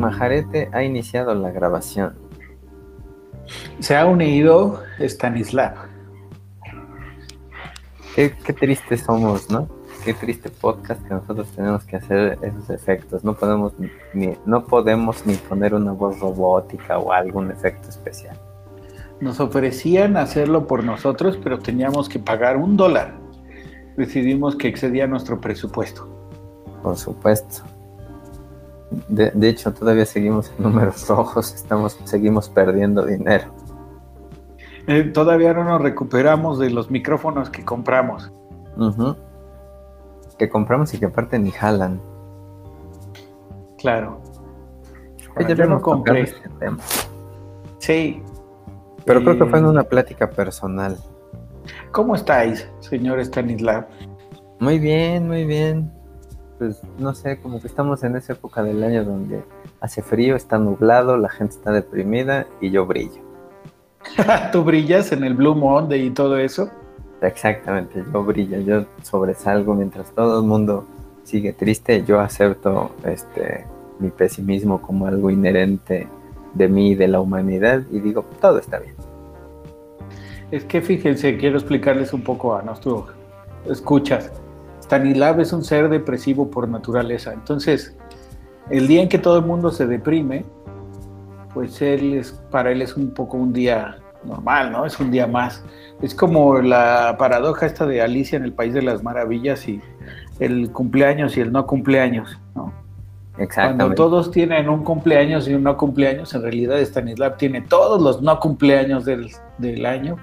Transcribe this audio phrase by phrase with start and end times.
[0.00, 2.14] Majarete ha iniciado la grabación.
[3.80, 5.74] Se ha unido Stanislav.
[8.14, 9.68] Qué, qué tristes somos, ¿no?
[10.02, 13.22] Qué triste podcast que nosotros tenemos que hacer esos efectos.
[13.24, 13.74] No podemos
[14.14, 18.38] ni, no podemos ni poner una voz robótica o algún efecto especial.
[19.20, 23.18] Nos ofrecían hacerlo por nosotros, pero teníamos que pagar un dólar.
[23.98, 26.08] Decidimos que excedía nuestro presupuesto.
[26.82, 27.64] Por supuesto.
[29.08, 33.52] De, de hecho, todavía seguimos en números rojos, estamos, seguimos perdiendo dinero.
[34.86, 38.32] Eh, todavía no nos recuperamos de los micrófonos que compramos.
[40.38, 42.00] Que compramos y que aparte ni jalan.
[43.78, 44.20] Claro.
[45.36, 46.22] Oye, yo ya no compré.
[46.22, 46.78] este tema.
[47.78, 48.22] Sí.
[49.04, 50.98] Pero creo que fue en una plática personal.
[51.92, 53.86] ¿Cómo estáis, señor Stanislav?
[54.58, 55.90] Muy bien, muy bien.
[56.60, 59.42] Pues no sé, como que estamos en esa época del año donde
[59.80, 63.22] hace frío, está nublado, la gente está deprimida y yo brillo.
[64.52, 66.68] ¿Tú brillas en el Blue Monday y todo eso?
[67.22, 70.84] Exactamente, yo brillo, yo sobresalgo mientras todo el mundo
[71.22, 73.64] sigue triste, yo acepto este
[73.98, 76.08] mi pesimismo como algo inherente
[76.52, 78.96] de mí y de la humanidad y digo, todo está bien.
[80.50, 83.06] Es que fíjense, quiero explicarles un poco a nuestro
[83.66, 84.30] escuchas.
[84.90, 87.32] Stanislav es un ser depresivo por naturaleza.
[87.32, 87.96] Entonces,
[88.70, 90.44] el día en que todo el mundo se deprime,
[91.54, 94.84] pues él es, para él es un poco un día normal, ¿no?
[94.84, 95.62] Es un día más.
[96.02, 99.80] Es como la paradoja esta de Alicia en el País de las Maravillas y
[100.40, 102.72] el cumpleaños y el no cumpleaños, ¿no?
[103.54, 108.20] Cuando todos tienen un cumpleaños y un no cumpleaños, en realidad Stanislav tiene todos los
[108.22, 110.16] no cumpleaños del, del año,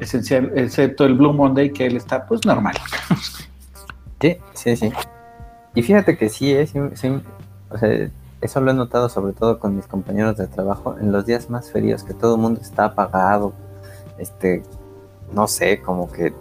[0.00, 2.76] esencial, excepto el Blue Monday, que él está pues normal.
[4.20, 4.92] Sí, sí, sí.
[5.74, 7.22] Y fíjate que sí, es, sí,
[7.70, 11.26] o sea, eso lo he notado sobre todo con mis compañeros de trabajo en los
[11.26, 13.52] días más fríos, que todo el mundo está apagado,
[14.18, 14.62] este,
[15.32, 16.32] no sé, como que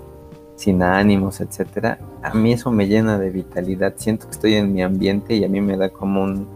[0.55, 1.99] sin ánimos, etcétera.
[2.23, 3.94] A mí eso me llena de vitalidad.
[3.97, 6.47] Siento que estoy en mi ambiente y a mí me da como un,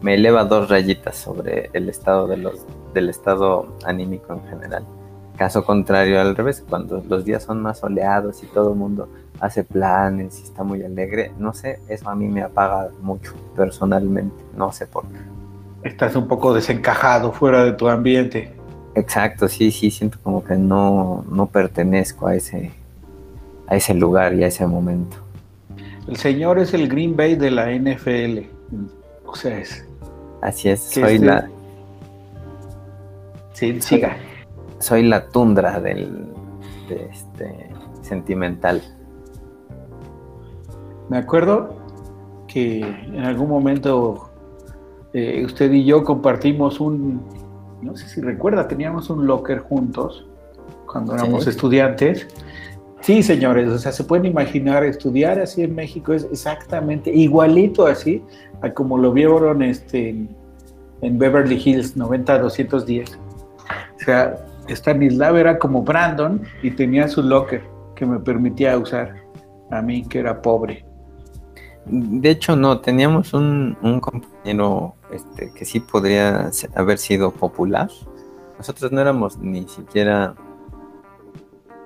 [0.00, 2.64] me eleva dos rayitas sobre el estado de los,
[2.94, 4.86] del estado anímico en general.
[5.40, 9.08] Caso contrario al revés, cuando los días son más soleados y todo el mundo
[9.40, 14.36] hace planes y está muy alegre, no sé, eso a mí me apaga mucho personalmente,
[14.54, 15.88] no sé por qué.
[15.88, 18.52] Estás un poco desencajado fuera de tu ambiente.
[18.94, 22.70] Exacto, sí, sí, siento como que no, no pertenezco a ese,
[23.66, 25.16] a ese lugar y a ese momento.
[26.06, 28.40] El señor es el Green Bay de la NFL.
[29.24, 29.86] O sea, es...
[30.42, 31.48] Así es, soy este- la,
[33.54, 34.08] Sí, siga.
[34.18, 34.39] soy
[35.02, 36.26] la tundra del
[36.88, 37.70] de este
[38.02, 38.82] sentimental.
[41.08, 41.76] Me acuerdo
[42.46, 44.30] que en algún momento
[45.12, 47.20] eh, usted y yo compartimos un,
[47.82, 50.26] no sé si recuerda, teníamos un locker juntos
[50.86, 51.50] cuando éramos Sí.
[51.50, 52.26] estudiantes.
[53.00, 58.22] Sí, señores, o sea, se pueden imaginar estudiar así en México es exactamente igualito así
[58.60, 60.28] a como lo vieron este, en,
[61.00, 63.16] en Beverly Hills 90-210.
[63.16, 64.36] O sea,
[64.74, 67.62] Stanislav era como Brandon y tenía su locker
[67.94, 69.14] que me permitía usar
[69.70, 70.84] a mí que era pobre.
[71.86, 77.88] De hecho, no, teníamos un, un compañero este, que sí podría haber sido popular.
[78.58, 80.34] Nosotros no éramos ni siquiera...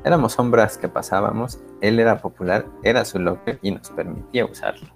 [0.04, 1.60] Éramos sombras que pasábamos.
[1.80, 4.88] Él era popular, era su locker y nos permitía usarlo.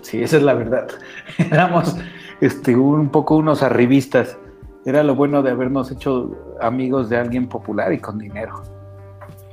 [0.00, 0.88] Sí, esa es la verdad.
[1.50, 1.96] Éramos
[2.40, 4.38] este, un poco unos arribistas.
[4.84, 8.62] Era lo bueno de habernos hecho amigos de alguien popular y con dinero.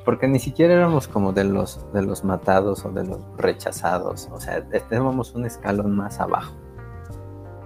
[0.05, 4.29] Porque ni siquiera éramos como de los, de los matados o de los rechazados.
[4.31, 6.53] O sea, estábamos un escalón más abajo.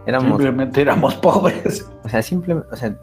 [0.06, 1.90] Éramos, Simplemente éramos pobres.
[2.04, 2.96] o sea, simplemente, o sea,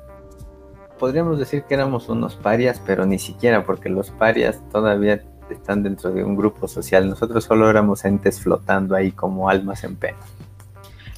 [0.98, 6.10] podríamos decir que éramos unos parias, pero ni siquiera, porque los parias todavía están dentro
[6.12, 7.08] de un grupo social.
[7.08, 10.18] Nosotros solo éramos entes flotando ahí como almas en pena.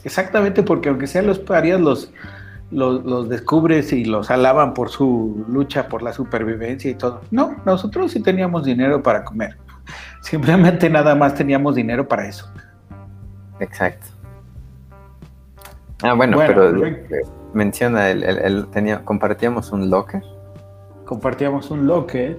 [0.05, 2.13] Exactamente, porque aunque sean los parias, los,
[2.75, 7.21] los, los descubres y los alaban por su lucha por la supervivencia y todo.
[7.31, 9.57] No, nosotros sí teníamos dinero para comer.
[10.21, 12.51] Simplemente nada más teníamos dinero para eso.
[13.61, 14.07] Exacto.
[16.03, 17.07] Ah, bueno, Bueno, pero eh,
[17.55, 20.23] menciona, el, el- el- tenía, compartíamos un locker.
[21.07, 22.39] compartíamos un locker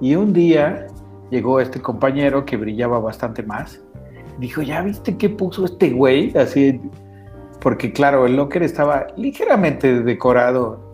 [0.00, 0.86] y un día
[1.30, 3.80] llegó este compañero que brillaba bastante más.
[4.38, 6.36] Dijo, ¿ya viste qué puso este güey?
[6.36, 6.80] Así,
[7.60, 10.88] porque claro, el locker estaba ligeramente decorado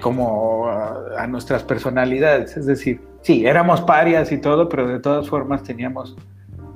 [0.00, 2.56] como a, nuestras personalidades.
[2.56, 6.16] Es decir, sí, éramos parias y todo, pero de todas formas teníamos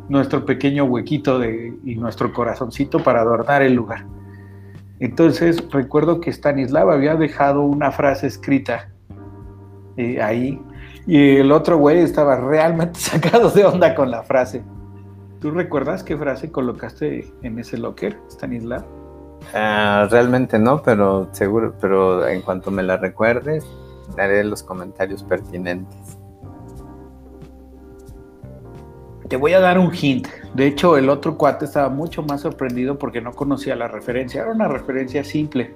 [0.08, 4.04] nuestro pequeño huequito de, y nuestro corazoncito para adornar el lugar.
[4.98, 8.90] Entonces recuerdo que Stanislav había dejado una frase escrita
[9.96, 10.60] eh, ahí
[11.06, 14.62] y el otro güey estaba realmente sacado de onda con la frase.
[15.40, 18.99] ¿Tú recuerdas qué frase colocaste en ese locker, Stanislav?
[19.54, 23.66] Ah, realmente no, pero seguro, pero en cuanto me la recuerdes,
[24.16, 26.18] daré los comentarios pertinentes.
[29.28, 30.26] Te voy a dar un hint.
[30.54, 34.42] De hecho, el otro cuate estaba mucho más sorprendido porque no conocía la referencia.
[34.42, 35.72] Era una referencia simple.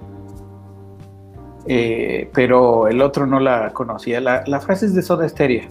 [1.67, 4.19] Eh, pero el otro no la conocía.
[4.19, 5.69] La, frase es de Soda Stereo.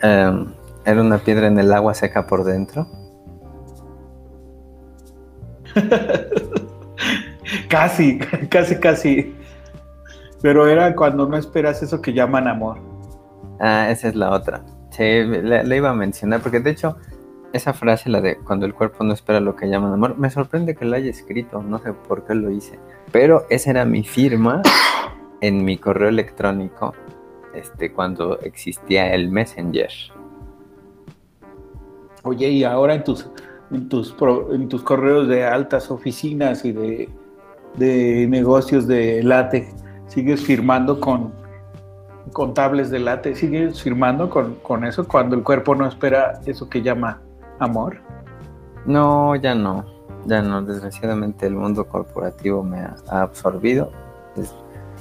[0.00, 0.46] Em,
[0.84, 2.86] ¿Era una piedra en el agua seca por dentro?
[7.68, 8.18] casi,
[8.50, 9.34] casi, casi.
[10.42, 12.78] Pero era cuando no esperas eso que llaman amor.
[13.60, 14.62] Ah, esa es la otra.
[14.90, 16.96] Sí, le, iba a mencionar, porque de hecho,
[17.52, 20.74] esa frase, la de cuando el cuerpo no espera lo que llaman amor, me sorprende
[20.74, 22.78] que la haya escrito, no sé por qué lo hice.
[23.12, 24.62] Pero esa era mi firma
[25.40, 26.94] en mi correo electrónico
[27.54, 29.90] este, cuando existía el Messenger.
[32.22, 33.30] Oye, y ahora en tus,
[33.70, 34.14] en tus,
[34.52, 37.08] en tus correos de altas oficinas y de,
[37.76, 39.74] de negocios de látex,
[40.08, 41.32] ¿sigues firmando con
[42.32, 46.82] contables de late, ¿sigues firmando con, con, eso cuando el cuerpo no espera eso que
[46.82, 47.20] llama
[47.58, 47.98] amor?
[48.84, 49.84] No, ya no,
[50.26, 50.62] ya no.
[50.62, 53.90] Desgraciadamente el mundo corporativo me ha, absorbido.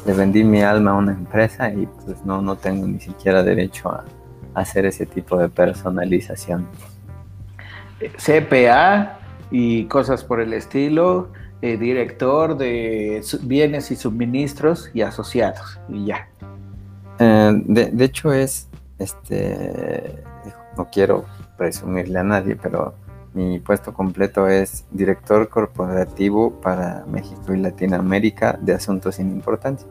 [0.06, 3.90] le vendí mi alma a una empresa y pues no, no tengo ni siquiera derecho
[3.90, 4.06] a,
[4.54, 6.68] hacer ese tipo de personalización.
[8.00, 9.20] CPA
[9.52, 11.30] y cosas por el estilo,
[11.62, 16.28] eh, director de bienes y suministros y asociados, y ya.
[17.20, 18.68] Eh, de, hecho es,
[19.00, 20.24] este,
[20.78, 21.26] no quiero
[21.58, 22.94] presumirle a nadie, pero
[23.34, 29.88] mi puesto completo es director corporativo para México y Latinoamérica de asuntos sin importancia.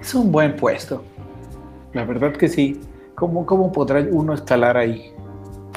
[0.00, 1.02] Es un buen puesto.
[1.92, 2.80] La verdad que sí.
[3.14, 5.12] ¿Cómo, cómo podrá uno escalar ahí?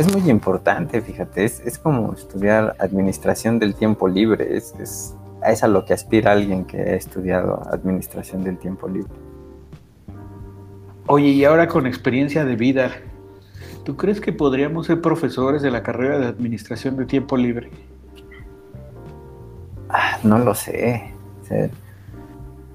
[0.01, 1.45] Es muy importante, fíjate.
[1.45, 4.57] Es, como estudiar administración del tiempo libre.
[4.57, 5.15] Es, es,
[5.45, 9.11] es a lo que aspira alguien que ha estudiado administración del tiempo libre.
[11.05, 12.89] Oye, y ahora con experiencia de vida,
[13.83, 17.69] ¿tú crees que podríamos ser profesores de la carrera de administración de tiempo libre?
[19.87, 21.13] Ah, no lo sé.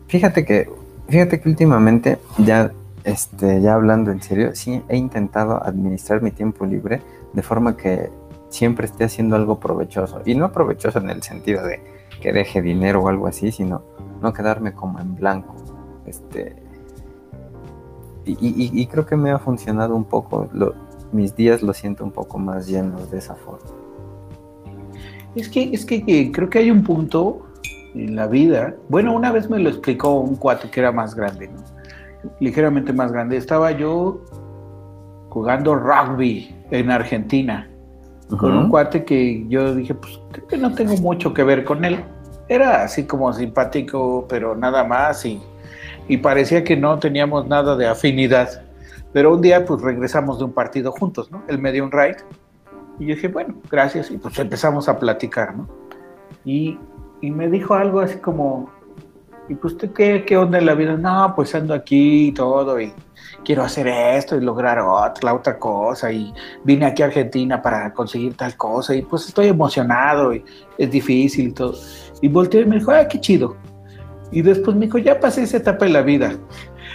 [0.06, 0.70] Fíjate que,
[1.08, 2.70] fíjate que últimamente, ya,
[3.02, 7.02] este, ya hablando en serio, sí he intentado administrar mi tiempo libre
[7.32, 8.10] de forma que
[8.48, 10.22] siempre esté haciendo algo provechoso.
[10.24, 11.80] Y no provechoso en el sentido de
[12.20, 13.82] que deje dinero o algo así, sino
[14.22, 15.54] no quedarme como en blanco.
[16.06, 16.56] Este,
[18.24, 20.48] y, creo que me ha funcionado un poco,
[21.12, 23.70] mis días los siento un poco más llenos de esa forma.
[25.36, 27.46] Es que, es que, creo que hay un punto
[27.94, 31.50] en la vida, bueno, una vez me lo explicó un cuate que era más grande,
[32.40, 34.20] ligeramente más grande, estaba yo
[35.36, 37.68] jugando rugby en Argentina
[38.38, 41.84] con un cuate que yo dije, pues creo que no tengo mucho que ver con
[41.84, 42.02] él.
[42.48, 45.38] Era así como simpático, pero nada más y,
[46.22, 48.62] parecía que no teníamos nada de afinidad.
[49.12, 51.42] Pero un día pues regresamos de un partido juntos, ¿no?
[51.48, 52.16] Él me dio un ride
[52.98, 54.10] y yo dije, bueno, gracias.
[54.10, 55.68] Y pues empezamos a platicar, ¿no?
[56.46, 56.78] Y,
[57.20, 58.70] y me dijo algo así como,
[59.48, 60.96] ¿y pues usted qué, qué onda en la vida?
[60.96, 62.92] No, pues ando aquí y todo y
[63.44, 66.34] quiero hacer esto y lograr otra, la otra cosa y
[66.64, 70.44] vine aquí a Argentina para conseguir tal cosa y pues estoy emocionado y
[70.78, 71.74] es difícil y todo.
[72.20, 73.56] Y volteé y me dijo, ah, qué chido.
[74.32, 76.32] Y después me dijo, ya pasé esa etapa de la vida.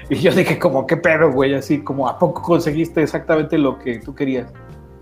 [0.10, 4.00] Y yo dije, como, qué pedo, güey, así como, ¿a poco conseguiste exactamente lo que
[4.00, 4.52] tú querías?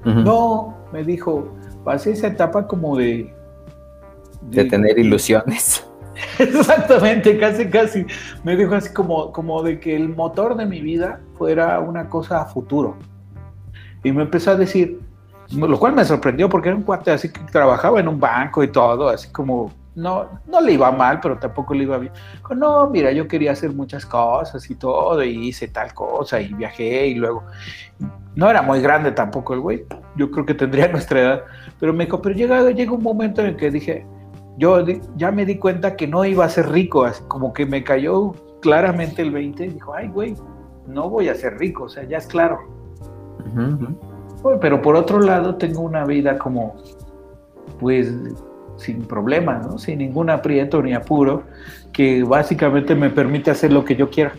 [0.06, 1.50] No, me dijo,
[1.84, 3.34] pasé esa etapa como de...
[4.42, 5.89] De, de tener ilusiones.
[6.44, 8.06] Exactamente, casi, casi.
[8.44, 12.42] Me dijo así como, como de que el motor de mi vida fuera una cosa
[12.42, 12.98] a futuro.
[14.04, 15.02] Y me empezó a decir,
[15.52, 18.70] lo cual me sorprendió porque era un cuate así que trabajaba en un banco y
[18.70, 22.14] todo, así como, no, no le iba mal, pero tampoco le iba bien.
[22.56, 27.08] No, mira, yo quería hacer muchas cosas y todo, y hice tal cosa, y viajé,
[27.08, 27.44] y luego,
[28.36, 31.44] no era muy grande tampoco el güey, yo creo que tendría nuestra edad,
[31.82, 34.06] pero me dijo, pero llega, llega un momento en el que dije,
[34.60, 34.84] yo
[35.16, 38.34] ya me di cuenta que no iba a ser rico, así como que me cayó
[38.62, 40.36] claramente el 20 y dijo, ay, güey,
[40.86, 42.60] no voy a ser rico, o sea, ya es claro.
[44.60, 46.76] pero por otro lado tengo una vida como,
[47.80, 48.14] pues,
[48.76, 49.78] sin problemas, ¿no?
[49.78, 51.44] Sin ningún aprieto ni apuro,
[51.94, 54.34] que básicamente me permite hacer lo que yo quiera.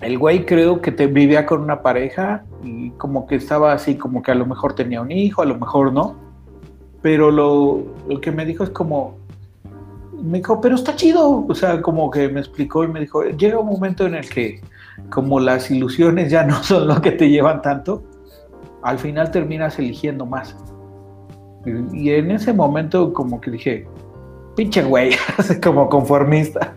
[0.00, 4.22] El güey creo que te vivía con una pareja y como que estaba así, como
[4.22, 6.27] que a lo mejor tenía un hijo, a lo mejor no
[7.08, 9.16] pero lo, lo que me dijo es como,
[10.22, 13.58] me dijo, pero está chido, o sea, como que me explicó y me dijo, llega
[13.58, 14.60] un momento en el que
[15.08, 18.02] como las ilusiones ya no son lo que te llevan tanto,
[18.82, 20.54] al final terminas eligiendo más.
[21.94, 23.88] Y, en ese momento como que dije,
[24.54, 25.12] pinche güey,
[25.64, 26.76] como conformista.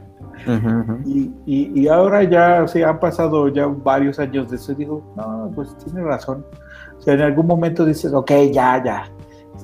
[1.05, 6.01] Y, ahora ya, o han pasado ya varios años de eso, digo, no, pues tiene
[6.03, 6.45] razón.
[6.97, 9.11] O sea, en algún momento dices, ok, ya, ya.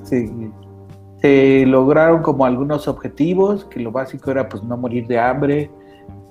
[0.04, 5.70] Se lograron como algunos objetivos, que lo básico era pues no morir de hambre,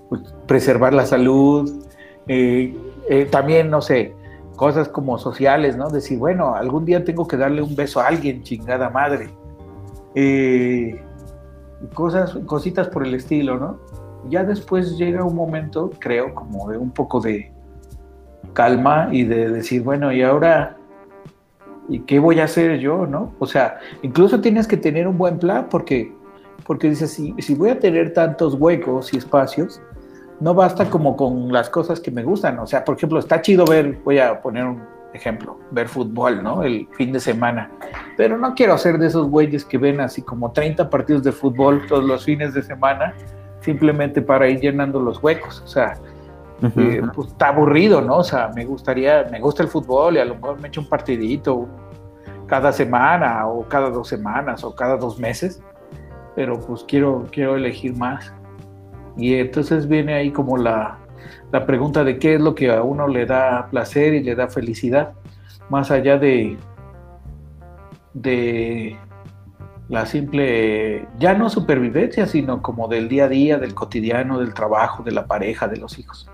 [0.09, 1.83] pues, preservar la salud,
[2.27, 2.75] eh,
[3.09, 4.15] eh, también, no sé,
[4.55, 5.89] cosas como sociales, ¿no?
[5.89, 9.29] Decir, bueno, algún día tengo que darle un beso a alguien, chingada madre.
[10.15, 11.01] Eh,
[11.93, 13.79] cosas, cositas por el estilo, ¿no?
[14.29, 17.51] Ya después llega un momento, creo, como de un poco de
[18.53, 20.76] calma y de decir, bueno, y ahora,
[21.89, 23.34] ¿y qué voy a hacer yo, no?
[23.39, 26.13] O sea, incluso tienes que tener un buen plan porque,
[26.65, 29.82] porque dices, si, si voy a tener tantos huecos y espacios,
[30.39, 32.60] no basta como con las cosas que me gustan.
[32.60, 34.82] O sea, por ejemplo, está chido ver, voy a poner un
[35.13, 36.63] ejemplo, ver fútbol, ¿no?
[36.63, 37.72] El fin de semana.
[38.15, 41.86] Pero no quiero ser de esos güeyes que ven así como 30 partidos de fútbol
[41.88, 43.13] todos los fines de semana,
[43.62, 45.62] simplemente para ir llenando los huecos.
[45.65, 45.96] O sea,
[46.62, 48.18] eh, pues está aburrido, ¿no?
[48.18, 50.90] O sea, me gustaría, me gusta el fútbol y a lo mejor me echo un
[50.90, 51.68] partidito
[52.48, 55.62] cada semana o cada dos semanas o cada dos meses,
[56.36, 58.34] pero pues quiero, quiero elegir más.
[59.18, 60.98] Y entonces viene ahí como la,
[61.66, 65.14] pregunta de qué es lo que a uno le da placer y le da felicidad,
[65.70, 66.58] más allá de,
[68.14, 68.98] de
[69.90, 75.04] la simple, ya no supervivencia, sino como del día a día, del cotidiano, del trabajo,
[75.04, 76.30] de la pareja, de los hijos.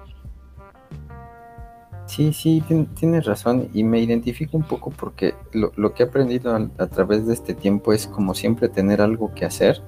[2.06, 2.64] Sí, sí,
[2.96, 7.34] tienes razón y me identifico un poco porque lo, que he aprendido a, través de
[7.34, 9.82] este tiempo es como siempre tener algo que hacer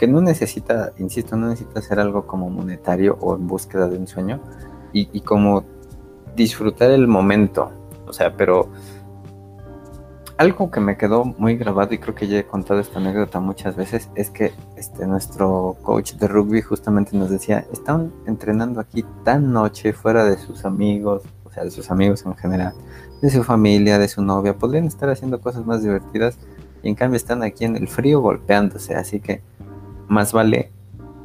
[0.00, 4.06] que no necesita, insisto, no necesita ser algo como monetario o en búsqueda de un
[4.06, 4.40] sueño
[4.94, 5.64] y, como
[6.34, 7.70] disfrutar el momento.
[8.06, 8.70] O sea, pero
[10.38, 13.76] algo que me quedó muy grabado y creo que ya he contado esta anécdota muchas
[13.76, 19.52] veces es que este nuestro coach de rugby justamente nos decía, están entrenando aquí tan
[19.52, 21.24] noche fuera de sus amigos,
[21.64, 22.74] de sus amigos en general,
[23.22, 26.38] de su familia, de su novia, podrían estar haciendo cosas más divertidas
[26.82, 29.42] y en cambio están aquí en el frío golpeándose, así que
[30.08, 30.72] más vale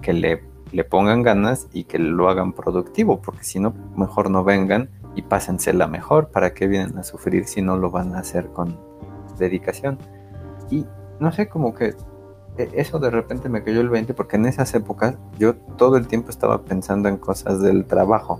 [0.01, 4.43] que le, le pongan ganas y que lo hagan productivo, porque si no, mejor no
[4.43, 6.27] vengan y pásensela mejor.
[6.27, 8.77] ¿Para qué vienen a sufrir si no lo van a hacer con
[9.39, 9.97] dedicación?
[10.69, 10.85] Y
[11.19, 11.95] no sé, como que
[12.57, 16.07] e, eso de repente me cayó el 20 porque en esas épocas yo todo el
[16.07, 18.39] tiempo estaba pensando en cosas del trabajo.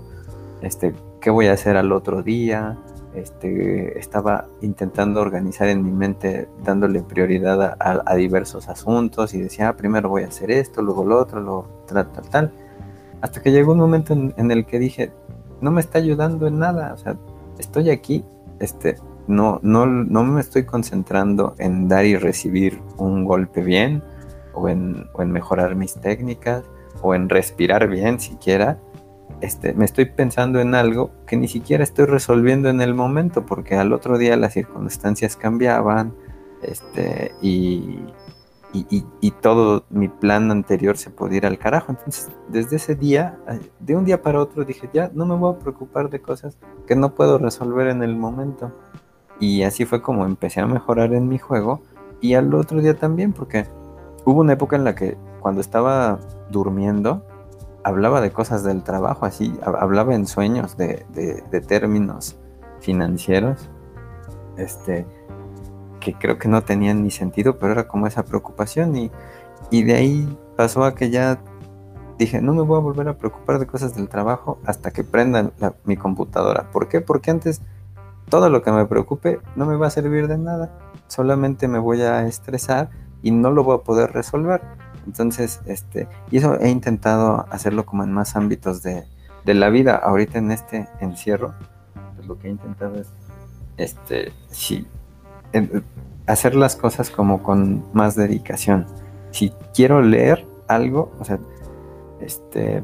[0.66, 2.76] Este, ¿qué voy a hacer al otro día?
[3.16, 9.76] este, estaba intentando organizar en mi mente, dándole prioridad a, diversos asuntos y decía, ah,
[9.76, 12.52] primero voy a hacer esto, luego lo otro, luego tal, tal, tal.
[13.22, 15.12] Hasta que llegó un momento en, el que dije,
[15.60, 17.16] no me está ayudando en nada, o sea,
[17.58, 18.24] estoy aquí,
[18.60, 18.96] este,
[19.26, 24.02] no, no, no me estoy concentrando en dar y recibir un golpe bien,
[24.52, 26.64] o en, o en mejorar mis técnicas,
[27.02, 28.78] o en respirar bien siquiera,
[29.40, 33.74] este, me estoy pensando en algo que ni siquiera estoy resolviendo en el momento, porque
[33.74, 36.14] al otro día las circunstancias cambiaban,
[36.62, 38.04] este, y,
[39.40, 41.92] todo mi plan anterior se podía ir al carajo.
[41.92, 43.38] Entonces, desde ese día,
[43.78, 46.96] de un día para otro, dije, ya no me voy a preocupar de cosas que
[46.96, 48.72] no puedo resolver en el momento.
[49.38, 51.80] Y así fue como empecé a mejorar en mi juego.
[52.20, 53.66] Y al otro día también, porque
[54.24, 56.18] hubo una época en la que cuando estaba
[56.50, 57.24] durmiendo,
[57.86, 61.04] hablaba de cosas del trabajo, así, hablaba en sueños de,
[61.68, 62.36] términos
[62.80, 63.70] financieros,
[64.56, 65.06] este,
[66.00, 69.12] que creo que no tenían ni sentido, pero era como esa preocupación y,
[69.70, 71.38] y de ahí pasó a que ya
[72.18, 75.52] dije, no me voy a volver a preocupar de cosas del trabajo hasta que prendan
[75.84, 76.68] mi computadora.
[76.72, 77.00] ¿Por qué?
[77.00, 77.62] Porque antes
[78.28, 80.76] todo lo que me preocupe no me va a servir de nada.
[81.06, 82.90] Solamente me voy a estresar
[83.22, 84.60] y no lo voy a poder resolver.
[85.06, 89.04] Entonces, este, y eso he intentado hacerlo como en más ámbitos de,
[89.44, 89.94] la vida.
[89.94, 91.54] Ahorita en este encierro,
[92.16, 93.08] pues lo que he intentado es,
[93.76, 94.88] este, sí,
[96.26, 98.86] hacer las cosas como con más dedicación.
[99.30, 101.38] Si quiero leer algo, o sea,
[102.20, 102.82] este,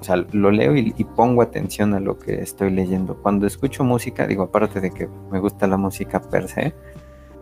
[0.00, 3.16] o sea, lo leo y, pongo atención a lo que estoy leyendo.
[3.16, 6.74] Cuando escucho música, digo, aparte de que me gusta la música per se,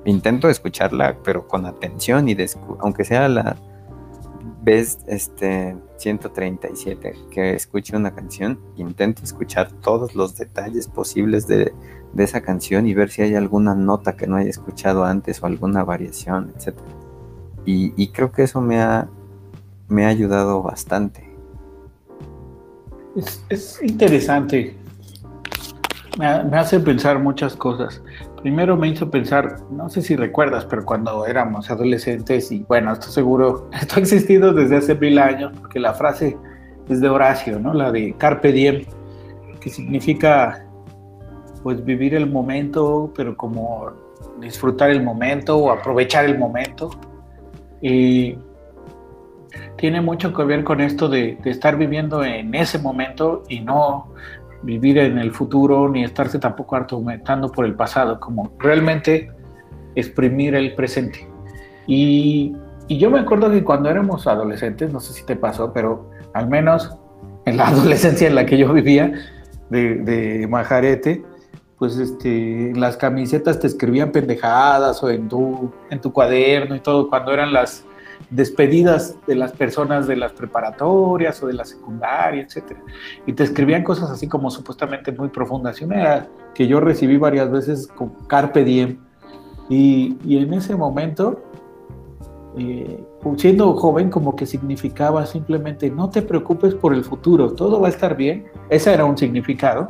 [0.06, 2.36] intento escucharla, pero con atención y
[2.80, 3.56] aunque sea la,
[4.62, 11.72] ves este 137 que escuche una canción, intento escuchar todos los detalles posibles de,
[12.16, 15.82] esa canción y ver si hay alguna nota que no haya escuchado antes o alguna
[15.82, 16.76] variación, etc.
[17.64, 19.08] Y, creo que eso me ha,
[19.88, 21.28] me ha ayudado bastante.
[23.48, 24.76] Es, interesante.
[26.18, 28.02] Me, hace pensar muchas cosas.
[28.42, 33.08] Primero me hizo pensar, no sé si recuerdas, pero cuando éramos adolescentes, y bueno, esto
[33.08, 36.36] seguro, esto ha existido desde hace mil años, porque la frase
[36.88, 37.72] es de Horacio, ¿no?
[37.72, 38.84] La de Carpe Diem,
[39.60, 40.66] que significa
[41.62, 43.92] pues vivir el momento, pero como
[44.40, 46.90] disfrutar el momento o aprovechar el momento.
[47.80, 48.36] Y
[49.76, 54.12] tiene mucho que ver con esto de, estar viviendo en ese momento y no
[54.62, 59.30] vivir en el futuro ni estarse tampoco atormentando por el pasado, como realmente
[59.94, 61.28] exprimir el presente.
[61.86, 62.54] Y,
[62.88, 66.48] y, yo me acuerdo que cuando éramos adolescentes, no sé si te pasó, pero al
[66.48, 66.96] menos
[67.44, 69.12] en la adolescencia en la que yo vivía,
[69.72, 71.24] de, de Majarete,
[71.78, 77.08] pues este, las camisetas te escribían pendejadas o en tu, en tu cuaderno y todo,
[77.08, 77.84] cuando eran las
[78.30, 82.76] despedidas de las personas de las preparatorias o de la secundaria, etc.
[83.26, 85.80] Y te escribían cosas así como supuestamente muy profundas.
[85.80, 88.98] Y una que yo recibí varias veces con Carpe Diem.
[89.68, 91.42] Y, y en ese momento,
[92.58, 93.02] eh,
[93.36, 97.90] siendo joven, como que significaba simplemente no te preocupes por el futuro, todo va a
[97.90, 98.46] estar bien.
[98.68, 99.88] Ese era un significado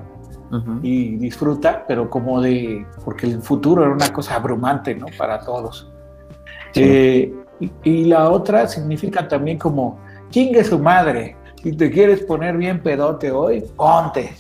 [0.82, 5.06] y disfruta, pero como de, porque el futuro era una cosa abrumante, ¿no?
[5.16, 5.90] Para todos.
[6.74, 7.34] Eh,
[7.84, 9.98] y, la otra significa también como,
[10.30, 14.32] chingue su madre, si te quieres poner bien pedote hoy, ponte.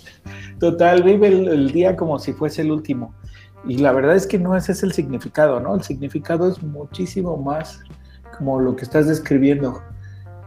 [0.58, 3.14] Total, vive el, día como si fuese el último.
[3.66, 5.74] Y la verdad es que no ese es el significado, ¿no?
[5.74, 7.80] El significado es muchísimo más
[8.36, 9.80] como lo que estás describiendo.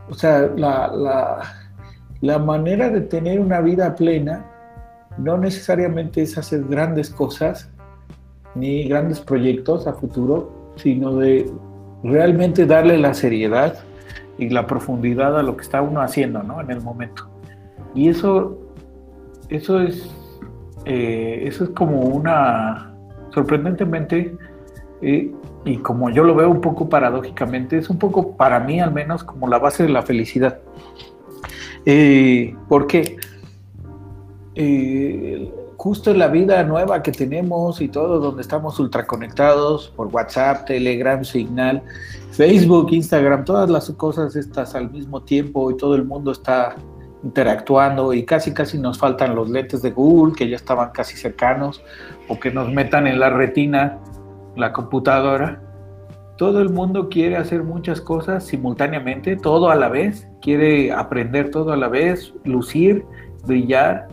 [0.10, 1.42] O sea, la, la,
[2.22, 4.46] la manera de tener una vida plena
[5.18, 7.70] no necesariamente es hacer grandes cosas
[8.54, 11.52] ni grandes proyectos a futuro, sino de
[12.06, 13.80] realmente darle la seriedad
[14.38, 16.62] y la profundidad a lo que está uno haciendo ¿no?
[16.62, 17.28] en el momento.
[17.94, 18.60] Y eso,
[19.50, 20.10] eso, es,
[20.86, 22.94] eh, eso es como una,
[23.34, 24.36] sorprendentemente,
[25.02, 25.32] eh,
[25.66, 29.24] y como yo lo veo un poco paradójicamente, es un poco para mí al menos
[29.24, 30.60] como la base de la felicidad.
[31.86, 33.18] Eh, ¿Por qué?
[34.56, 35.52] Eh,
[35.86, 41.24] justo en la vida nueva que tenemos y todo, donde estamos ultraconectados por WhatsApp, Telegram,
[41.24, 41.84] Signal,
[42.32, 46.76] Facebook, Instagram, todas las cosas estas al mismo tiempo y todo el mundo está
[47.24, 51.84] interactuando y casi casi nos faltan los lentes de Google que ya estaban casi cercanos
[52.30, 54.00] o que nos metan en la retina
[54.56, 55.62] la computadora.
[56.36, 61.74] Todo el mundo quiere hacer muchas cosas simultáneamente, todo a la vez, quiere aprender todo
[61.74, 63.06] a la vez, lucir,
[63.46, 64.08] brillar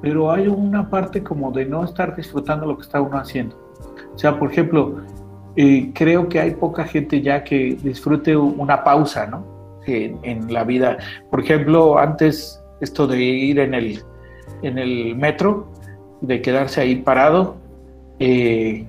[0.00, 3.56] pero hay una parte como de no estar disfrutando lo que está uno haciendo.
[4.14, 5.02] O sea, por ejemplo,
[5.56, 9.44] eh, creo que hay poca gente ya que disfrute una pausa, ¿no?
[9.86, 10.98] En, la vida.
[11.30, 14.02] Por ejemplo, antes esto de ir en el,
[14.62, 15.72] en el metro,
[16.20, 17.56] de quedarse ahí parado,
[18.18, 18.86] eh,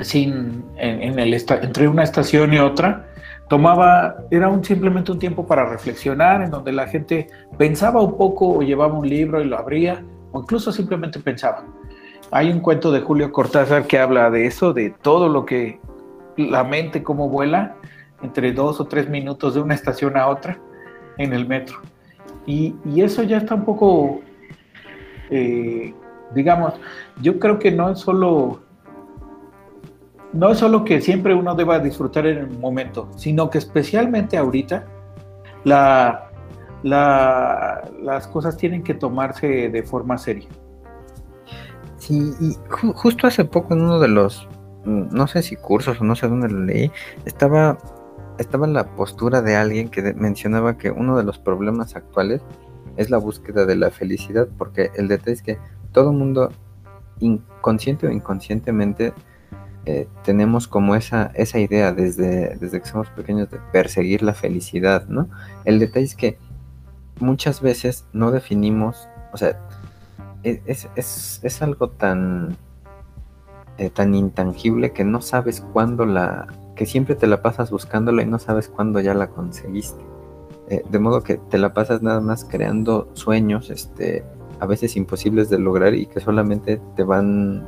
[0.00, 3.11] sin, en, el, entre una estación y otra,
[3.52, 8.48] tomaba, era un, simplemente un tiempo para reflexionar, en donde la gente pensaba un poco
[8.48, 11.62] o llevaba un libro y lo abría, o incluso simplemente pensaba.
[12.30, 15.80] Hay un cuento de Julio Cortázar que habla de eso, de todo lo que
[16.38, 17.76] la mente como vuela
[18.22, 20.58] entre dos o tres minutos de una estación a otra
[21.18, 21.76] en el metro.
[22.46, 24.22] Y, eso ya está un poco,
[25.28, 25.92] eh,
[26.34, 26.72] digamos,
[27.20, 28.62] yo creo que no es solo
[30.32, 34.84] no es solo que siempre uno deba disfrutar en el momento, sino que especialmente ahorita
[35.64, 36.30] la,
[36.82, 40.48] las cosas tienen que tomarse de forma seria.
[41.96, 44.48] Sí, y justo hace poco en uno de los,
[44.84, 46.90] no sé si cursos o no sé dónde lo leí,
[47.24, 47.78] estaba,
[48.38, 52.42] estaba la postura de alguien que mencionaba que uno de los problemas actuales
[52.96, 55.58] es la búsqueda de la felicidad, porque el detalle es que
[55.92, 56.50] todo mundo,
[57.20, 59.12] inconsciente o inconscientemente,
[59.84, 65.08] eh, tenemos como esa, esa idea desde, desde que somos pequeños de perseguir la felicidad,
[65.08, 65.28] ¿no?
[65.64, 66.38] El detalle es que
[67.18, 69.58] muchas veces no definimos, o sea,
[70.44, 72.56] e, es, algo tan,
[73.78, 78.26] eh, tan intangible que no sabes cuándo la, que siempre te la pasas buscándola y
[78.26, 80.02] no sabes cuándo ya la conseguiste.
[80.68, 84.24] Eh, de modo que te la pasas nada más creando sueños, este,
[84.60, 87.66] a veces imposibles de lograr y que solamente te van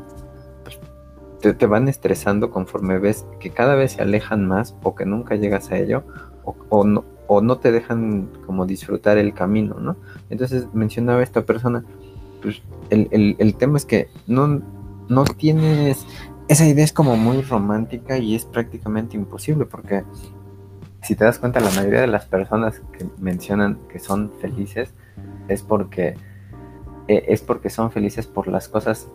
[1.53, 5.71] te, van estresando conforme ves que cada vez se alejan más o que nunca llegas
[5.71, 6.05] a ello
[6.45, 9.97] o, no, o no te dejan como disfrutar el camino, ¿no?
[10.31, 11.85] Entonces mencionaba esta persona,
[12.43, 14.63] pues el, tema es que no,
[15.09, 16.07] no tienes
[16.49, 20.05] esa idea es como muy romántica y es prácticamente imposible porque
[21.03, 24.93] si te das cuenta la mayoría de las personas que mencionan que son felices
[25.49, 26.17] es porque
[27.09, 29.09] eh, es porque son felices por las cosas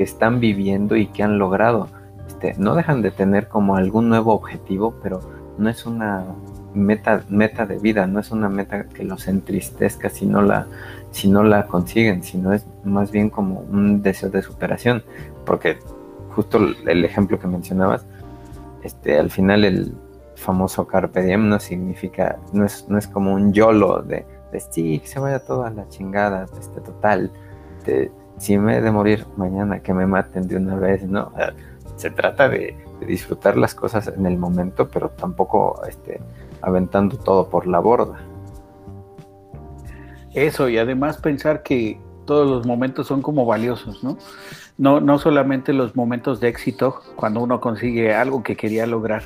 [0.00, 1.88] que están viviendo y que han logrado.
[2.26, 5.20] Este, no dejan de tener como algún nuevo objetivo, pero
[5.58, 6.24] no es una
[6.72, 10.66] meta, meta de vida, no es una meta que los entristezca si no la,
[11.10, 15.04] si no la consiguen, sino es más bien como un deseo de superación,
[15.44, 15.76] porque
[16.30, 18.06] justo el ejemplo que mencionabas,
[18.82, 19.94] este, al final el
[20.34, 25.00] famoso carpe diem no significa, no es, no es como un YOLO de, de sí,
[25.00, 27.30] que se vaya toda la chingada, este, total,
[27.84, 31.30] de, si me he de morir mañana, que me maten de una vez, ¿no?
[31.96, 32.74] se trata de,
[33.06, 36.20] disfrutar las cosas en el momento, pero tampoco este,
[36.62, 38.18] aventando todo por la borda.
[40.34, 44.16] Eso, y además pensar que todos los momentos son como valiosos, ¿no?
[44.78, 49.24] No, no solamente los momentos de éxito, cuando uno consigue algo que quería lograr,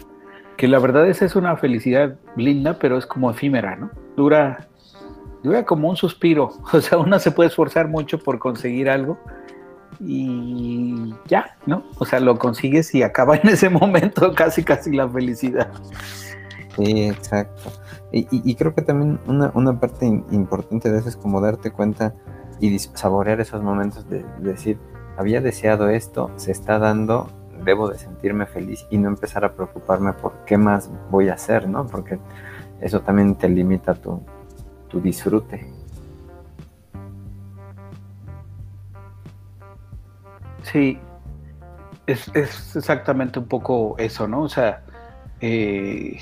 [0.57, 3.90] que la verdad esa es una felicidad linda, pero es como efímera, ¿no?
[4.16, 4.68] Dura,
[5.45, 9.19] dura como un suspiro, o sea, uno se puede esforzar mucho por conseguir algo
[10.01, 11.85] y ya, ¿no?
[11.99, 15.71] O sea, lo consigues y acaba en ese momento casi, casi la felicidad.
[16.77, 17.71] Sí, exacto.
[18.11, 22.15] Y, creo que también una, una, parte importante de eso es como darte cuenta
[22.61, 24.79] y saborear esos momentos de, decir,
[25.17, 27.29] había deseado esto, se está dando,
[27.65, 31.69] debo de sentirme feliz y no empezar a preocuparme por qué más voy a hacer,
[31.69, 31.89] ¿no?
[31.89, 32.21] Porque
[32.81, 34.23] eso también te limita tu,
[34.95, 35.67] tu disfrute.
[40.63, 40.99] Sí,
[42.07, 44.43] es, es, exactamente un poco eso, ¿no?
[44.43, 44.85] O sea,
[45.41, 46.19] eh,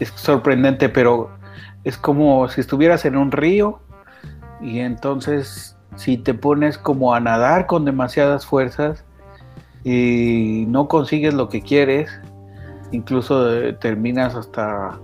[0.00, 1.30] es sorprendente, pero
[1.84, 3.80] es como si estuvieras en un río
[4.62, 9.04] y entonces si te pones como a nadar con demasiadas fuerzas
[9.84, 12.10] y no consigues lo que quieres,
[12.90, 14.98] incluso eh, terminas hasta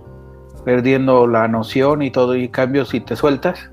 [0.63, 3.71] perdiendo la noción y todo, y en cambio si te sueltas,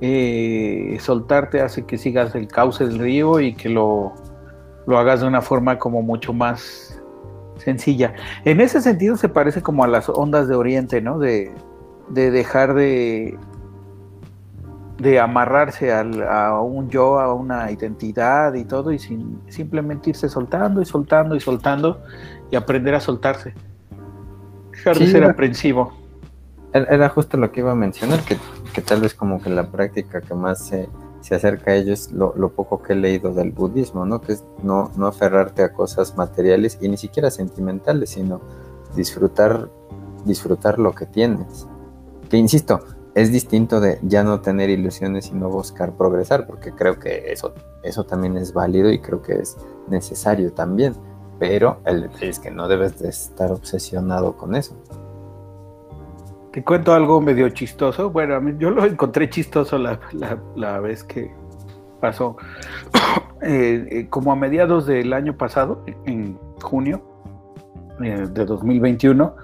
[0.00, 4.12] eh, soltarte hace que sigas el cauce del río y que lo,
[4.86, 7.00] lo hagas de una forma como mucho más
[7.56, 8.14] sencilla.
[8.44, 11.18] En ese sentido se parece como a las ondas de Oriente, ¿no?
[11.18, 11.52] De,
[12.10, 13.36] dejar de,
[14.98, 20.80] de amarrarse a un yo, a una identidad y todo, y sin, simplemente irse soltando
[20.80, 22.00] y soltando y soltando
[22.50, 23.52] y aprender a soltarse.
[24.70, 26.07] Dejar de ser aprensivo.
[26.72, 28.36] Era justo lo que iba a mencionar, que,
[28.74, 30.88] que tal vez como que la práctica que más se
[31.20, 34.20] se acerca a ellos lo, lo, poco que he leído del budismo, ¿no?
[34.20, 38.40] Que es no, no aferrarte a cosas materiales y ni siquiera sentimentales, sino
[38.94, 39.68] disfrutar,
[40.24, 41.66] disfrutar lo que tienes.
[42.30, 42.80] Que insisto,
[43.14, 47.52] es distinto de ya no tener ilusiones y no buscar progresar, porque creo que eso,
[47.82, 49.56] eso también es válido y creo que es
[49.88, 50.94] necesario también.
[51.38, 51.80] Pero
[52.20, 54.74] es que no debes de estar obsesionado con eso.
[56.52, 58.10] Te cuento algo medio chistoso.
[58.10, 61.30] Bueno, yo lo encontré chistoso la, vez que
[62.00, 62.36] pasó.
[63.40, 67.00] Eh, eh, como a mediados del año pasado, en junio
[68.02, 69.36] eh, de 2021,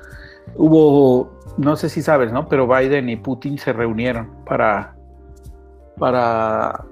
[0.57, 2.49] hubo, no sé si sabes, ¿no?
[2.49, 4.97] Pero Biden y Putin se reunieron para,
[5.97, 6.85] para,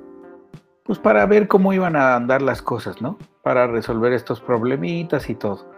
[0.84, 3.18] pues para ver cómo iban a andar las cosas, ¿no?
[3.42, 5.71] Para resolver estos problemitas y todo.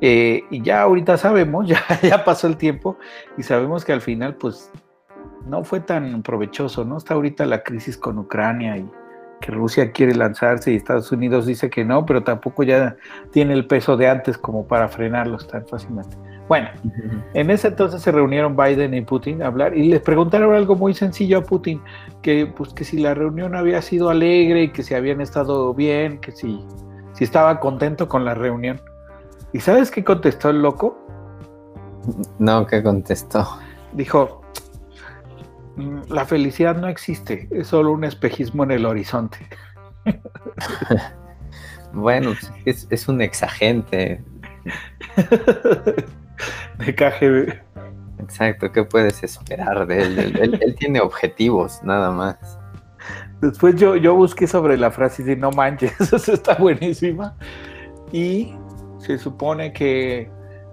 [0.00, 2.98] Eh, y ya ahorita sabemos, ya, ya pasó el tiempo
[3.36, 4.70] y sabemos que al final pues
[5.46, 6.98] no fue tan provechoso, ¿no?
[6.98, 8.90] Está ahorita la crisis con Ucrania y
[9.40, 12.96] que Rusia quiere lanzarse y Estados Unidos dice que no, pero tampoco ya
[13.30, 16.16] tiene el peso de antes como para frenarlos tan fácilmente.
[16.48, 16.68] Bueno,
[17.34, 20.94] en ese entonces se reunieron Biden y Putin a hablar y les preguntaron algo muy
[20.94, 21.82] sencillo a Putin,
[22.22, 26.18] que pues que si la reunión había sido alegre y que si habían estado bien,
[26.18, 26.64] que si,
[27.14, 28.80] si estaba contento con la reunión.
[29.52, 30.98] ¿Y sabes qué contestó el loco?
[32.38, 33.46] No, ¿qué contestó?
[33.92, 34.42] Dijo,
[35.76, 39.38] mm, la felicidad no existe, es solo un espejismo en el horizonte.
[41.92, 44.22] bueno, es, un exagente.
[46.78, 47.66] de KGB.
[48.18, 50.58] Exacto, ¿qué puedes esperar de él?
[50.60, 50.74] él?
[50.78, 52.58] tiene objetivos, nada más.
[53.40, 57.36] Después yo, yo busqué sobre la frase de no manches, eso está buenísima.
[58.12, 58.54] Y
[59.06, 60.28] se supone que,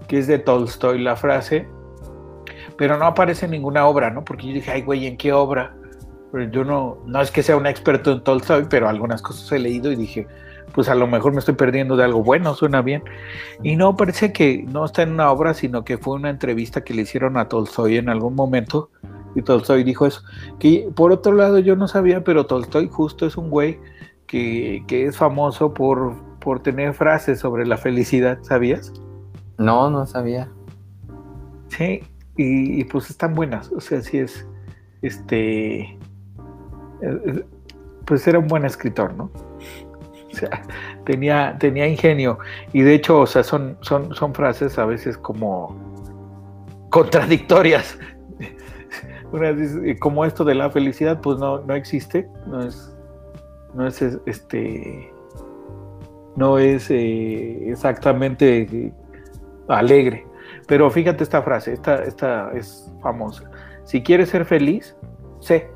[0.09, 1.67] es de Tolstoy la frase,
[2.77, 4.23] pero no aparece en ninguna obra, ¿no?
[4.23, 5.75] Porque yo dije, ay, güey, ¿en qué obra?
[6.31, 9.59] Pero yo no, no es que sea un experto en Tolstoy, pero algunas cosas he
[9.59, 10.27] leído y dije,
[10.73, 13.03] pues a lo mejor me estoy perdiendo de algo bueno, suena bien.
[13.63, 16.93] Y no, parece que no está en una obra, sino que fue una entrevista que
[16.93, 18.89] le hicieron a Tolstoy en algún momento.
[19.35, 20.21] Y Tolstoy dijo eso.
[20.59, 23.79] Que por otro lado yo no sabía, pero Tolstoy justo es un güey
[24.27, 28.91] que, que es famoso por por tener frases sobre la felicidad, ¿sabías?
[29.57, 30.51] No, no sabía.
[31.69, 32.01] Sí,
[32.35, 34.45] y, pues están buenas, o sea, sí es,
[35.01, 35.97] este, eh,
[37.01, 37.45] eh,
[38.05, 39.31] pues era un buen escritor, ¿no?
[40.31, 40.63] O sea,
[41.05, 42.39] tenía, tenía ingenio.
[42.73, 45.77] Y de hecho, o sea, son, son, son frases a veces como
[46.89, 47.97] contradictorias.
[49.31, 52.95] Una dice, como esto de la felicidad, pues no, no existe, no es,
[53.73, 55.12] no es este
[56.35, 58.93] no es eh, exactamente
[59.67, 60.25] alegre.
[60.67, 63.49] Pero fíjate esta frase, esta, esta es famosa.
[63.83, 64.95] Si quieres ser feliz,
[65.39, 65.69] sé.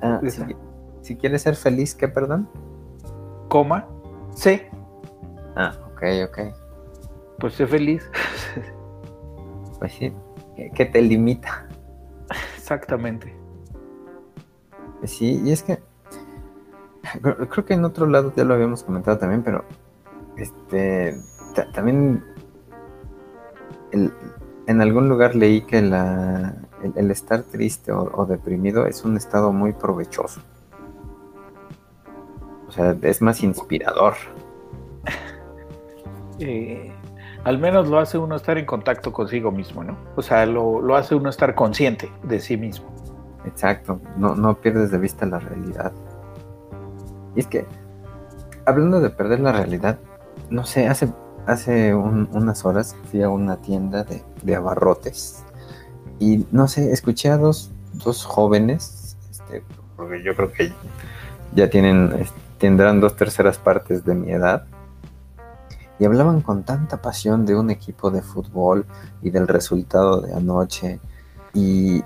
[0.00, 0.20] Ah,
[1.02, 2.48] si, quieres ser feliz, ¿qué, perdón?
[3.48, 3.86] Coma,
[4.34, 4.70] sé.
[5.54, 6.38] Ah, ok, ok.
[7.38, 8.10] Pues sé feliz.
[9.78, 10.12] pues sí,
[10.74, 11.68] ¿qué te limita?
[12.56, 13.36] Exactamente.
[15.04, 15.78] Sí, y es que
[17.20, 19.64] creo que en otro lado ya lo habíamos comentado también, pero
[20.36, 21.16] este
[21.74, 22.24] también
[24.66, 26.54] en algún lugar leí que la,
[26.96, 30.40] el, estar triste o, deprimido es un estado muy provechoso.
[32.68, 34.14] O sea, es más inspirador.
[36.38, 36.90] Eh,
[37.44, 39.96] al menos lo hace uno estar en contacto consigo mismo, ¿no?
[40.16, 42.86] O sea, lo, lo hace uno estar consciente de sí mismo.
[43.44, 45.92] Exacto, no, no pierdes de vista la realidad.
[47.34, 47.66] Y es que,
[48.66, 49.98] hablando de perder la realidad,
[50.50, 51.12] no sé, hace,
[51.46, 55.44] hace unas horas fui a una tienda de, abarrotes
[56.18, 57.70] y no sé, escuché a dos,
[58.24, 59.62] jóvenes, este,
[59.96, 60.72] porque yo creo que
[61.54, 62.26] ya tienen,
[62.58, 64.66] tendrán dos terceras partes de mi edad,
[65.98, 68.86] y hablaban con tanta pasión de un equipo de fútbol
[69.22, 70.98] y del resultado de anoche
[71.54, 72.02] y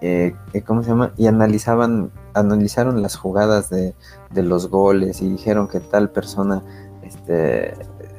[0.00, 1.12] eh, eh, ¿cómo se llama?
[1.16, 3.94] Y analizaban, analizaron las jugadas de,
[4.34, 6.62] los goles y dijeron que tal persona
[7.02, 7.74] este,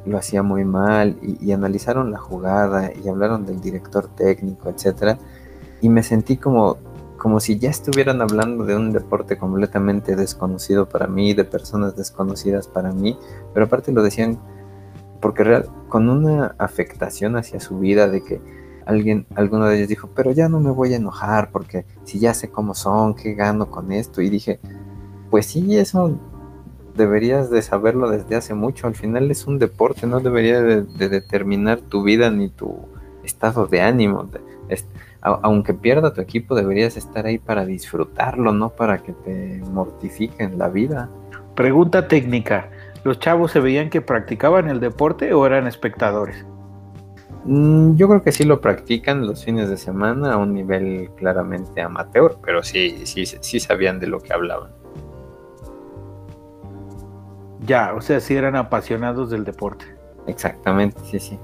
[0.05, 5.19] lo hacía muy mal y, analizaron la jugada y hablaron del director técnico, etcétera.
[5.81, 6.77] Y me sentí como,
[7.17, 12.67] como si ya estuvieran hablando de un deporte completamente desconocido para mí, de personas desconocidas
[12.67, 13.17] para mí,
[13.53, 14.39] pero aparte lo decían
[15.19, 18.41] porque real, con una afectación hacia su vida de que
[18.87, 22.33] alguien, alguno de ellos dijo, pero ya no me voy a enojar porque si ya
[22.33, 24.21] sé cómo son, qué gano con esto.
[24.21, 24.59] Y dije,
[25.29, 26.17] pues sí, eso
[26.95, 28.87] deberías de saberlo desde hace mucho.
[28.87, 32.75] Al final es un deporte, no debería de, determinar tu vida ni tu
[33.23, 34.29] estado de ánimo.
[35.21, 40.69] aunque pierda tu equipo, deberías estar ahí para disfrutarlo, no para que te mortifiquen la
[40.69, 41.09] vida.
[41.55, 42.69] Pregunta técnica.
[43.03, 46.45] ¿Los chavos se veían que practicaban el deporte o eran espectadores?
[47.47, 51.81] Mm, yo creo que sí lo practican los fines de semana a un nivel claramente
[51.81, 54.71] amateur, pero sí, sí, sí sabían de lo que hablaban.
[57.61, 59.85] Ya, o sea, sí eran apasionados del deporte.
[60.27, 61.39] Exactamente, sí, sí.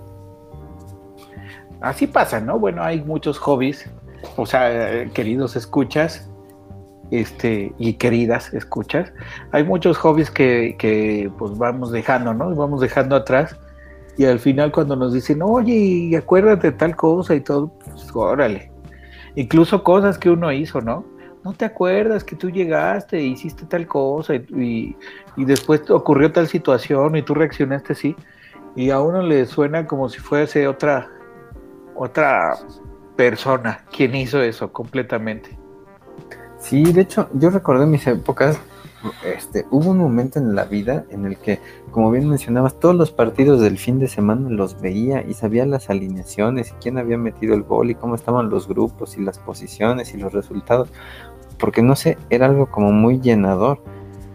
[1.80, 2.60] Así pasa, ¿no?
[2.60, 3.90] Bueno, hay muchos hobbies,
[4.36, 6.30] o sea, queridos escuchas,
[7.12, 9.14] este, y queridas escuchas,
[9.52, 12.54] hay muchos hobbies que, que pues vamos dejando, ¿no?
[12.54, 13.58] Vamos dejando atrás
[14.18, 18.72] y al final cuando nos dicen, oye, acuérdate de tal cosa y todo, pues órale.
[19.36, 21.06] Incluso cosas que uno hizo, ¿no?
[21.44, 24.96] No te acuerdas que tú llegaste e hiciste tal cosa y,
[25.36, 28.16] y, después ocurrió tal situación y tú reaccionaste así.
[28.76, 31.10] Y a uno le suena como si fuese otra,
[31.96, 32.56] otra
[33.18, 35.58] persona quien hizo eso completamente.
[36.60, 38.58] Sí, de hecho, yo recordé mis épocas
[39.26, 41.60] este, hubo un momento en la vida en el que,
[41.92, 45.90] como bien mencionabas, todos los partidos del fin de semana los veía y sabía las
[45.90, 50.14] alineaciones y quién había metido el gol y cómo estaban los grupos y las posiciones
[50.14, 50.90] y los resultados,
[51.60, 53.80] porque no sé, era algo como muy llenador.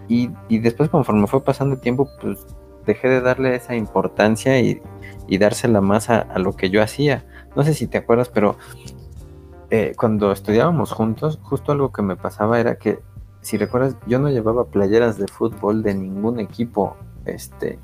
[0.08, 2.46] Y, después conforme fue pasando el tiempo, pues
[2.86, 4.80] dejé de darle esa importancia y,
[5.38, 7.26] dársela más a, lo que yo hacía.
[7.54, 8.56] No sé si te acuerdas, pero
[9.70, 13.00] eh, cuando estudiábamos juntos, justo algo que me pasaba era que
[13.48, 16.98] si recuerdas, yo no llevaba playeras de fútbol de ningún equipo.
[17.24, 17.78] Este,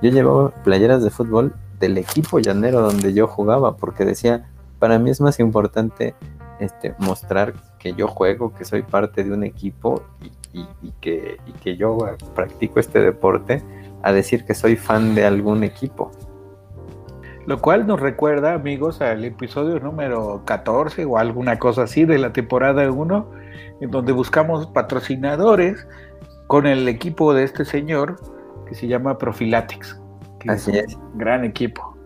[0.00, 5.10] yo llevaba playeras de fútbol del equipo llanero donde yo jugaba, porque decía, para mí
[5.10, 6.14] es más importante
[6.58, 10.02] este, mostrar que yo juego, que soy parte de un equipo
[10.54, 11.98] y, que, y que yo
[12.34, 13.62] practico este deporte,
[14.02, 16.12] a decir que soy fan de algún equipo.
[17.44, 22.32] Lo cual nos recuerda, amigos, al episodio número 14 o alguna cosa así de la
[22.32, 23.39] temporada 1,
[23.80, 25.86] en donde buscamos patrocinadores
[26.46, 28.16] con el equipo de este señor
[28.66, 30.00] que se llama Profilatics.
[30.48, 31.96] Así es, Gran equipo.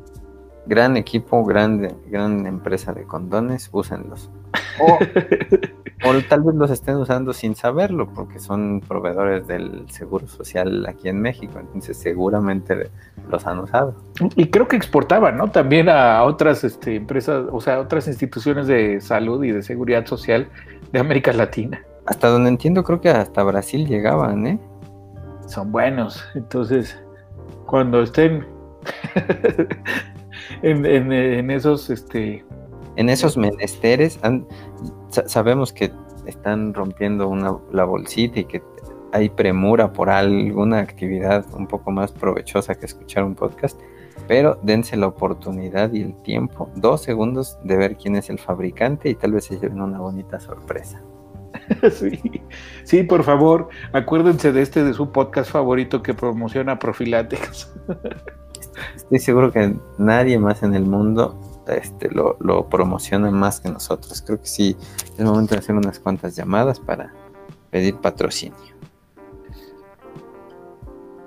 [0.66, 4.30] gran equipo, grande, gran empresa de condones, úsenlos.
[4.80, 4.98] O,
[6.08, 11.08] o, tal vez los estén usando sin saberlo, porque son proveedores del seguro social aquí
[11.08, 12.90] en México, entonces seguramente
[13.30, 13.94] los han usado.
[14.37, 15.50] Y creo que exportaban, ¿no?
[15.50, 20.06] También a otras este, empresas, o sea, a otras instituciones de salud y de seguridad
[20.06, 20.48] social
[20.94, 21.85] de América Latina.
[22.07, 24.61] Hasta donde entiendo, creo que hasta Brasil llegaban, ¿eh?
[25.48, 26.96] Son buenos, entonces,
[27.66, 28.46] cuando estén
[30.62, 32.44] en, esos este
[32.96, 34.20] en esos menesteres
[35.26, 35.90] sabemos que
[36.26, 38.62] están rompiendo una, la bolsita y que
[39.12, 43.80] hay premura por alguna actividad un poco más provechosa que escuchar un podcast,
[44.27, 49.09] pero dense la oportunidad y el tiempo, dos segundos de ver quién es el fabricante
[49.11, 51.03] y tal vez se lleven una bonita sorpresa.
[51.92, 52.20] Sí,
[52.83, 57.72] sí, por favor, acuérdense de este de su podcast favorito que promociona Profilátex.
[58.96, 64.22] Estoy seguro que nadie más en el mundo este, lo, promociona más que nosotros.
[64.22, 64.77] Creo que sí,
[65.16, 67.12] es momento de hacer unas cuantas llamadas para
[67.70, 68.74] pedir patrocinio.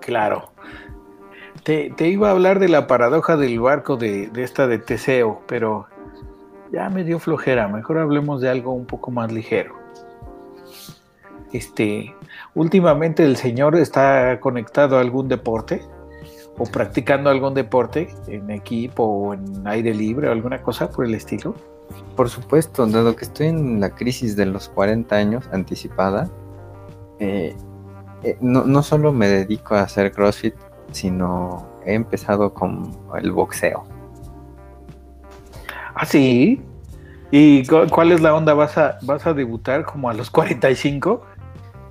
[0.02, 0.52] Claro.
[1.68, 5.88] Te, iba a hablar de la paradoja del barco de, esta de Teseo, pero
[6.72, 7.68] ya me dio flojera.
[7.68, 9.76] Mejor hablemos de algo un poco más ligero.
[11.52, 12.16] Este,
[12.56, 15.82] últimamente el señor está conectado a algún deporte
[16.58, 21.16] o practicando algún deporte en equipo o en aire libre o alguna cosa por el
[21.16, 21.54] estilo?
[22.16, 26.30] Por supuesto, dado que estoy en la crisis de los 40 años anticipada,
[27.20, 27.54] eh,
[28.24, 30.56] eh, no, no, solo me dedico a hacer CrossFit,
[30.98, 33.86] sino he empezado con el boxeo.
[35.94, 36.62] ¿Ah, sí?
[37.32, 38.54] ¿Y cuál es la onda?
[38.54, 41.22] ¿Vas a, vas a debutar como a los 45?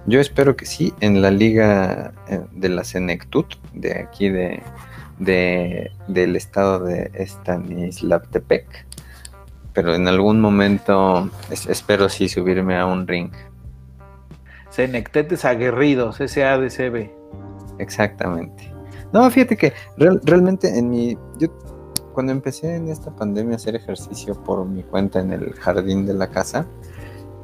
[0.07, 4.63] Yo espero que sí, en la liga eh, de la Senectut, de aquí de,
[5.19, 8.87] del estado de Stanislavtepec.
[9.73, 13.31] Pero en algún momento espero sí subirme a un ring.
[14.71, 17.11] Senectetes aguerridos, SADCB.
[17.79, 18.76] Exactamente.
[19.13, 21.19] No, fíjate que realmente en mi.
[21.39, 21.49] Yo
[22.13, 26.15] cuando empecé en esta pandemia a hacer ejercicio por mi cuenta en el jardín de
[26.15, 26.67] la casa,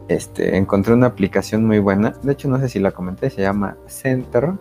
[0.09, 2.15] este, encontré una aplicación muy buena.
[2.23, 4.53] De hecho, no sé si la comenté, se llama Center,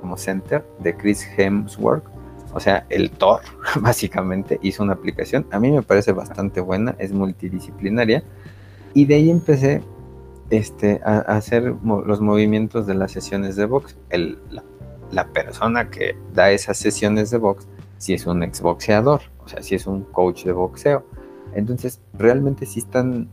[0.00, 2.04] como Center, de Chris Hemsworth.
[2.52, 3.40] O sea, el Thor,
[3.80, 5.46] básicamente, hizo una aplicación.
[5.50, 8.22] A mí me parece bastante buena, es multidisciplinaria.
[8.92, 9.82] Y de ahí empecé
[10.50, 13.96] este, a, hacer los movimientos de las sesiones de box.
[14.10, 14.62] El, la,
[15.10, 17.66] la, persona que da esas sesiones de box,
[17.98, 21.04] si es un exboxeador, o sea, si es un coach de boxeo.
[21.54, 23.28] Entonces, realmente sí están,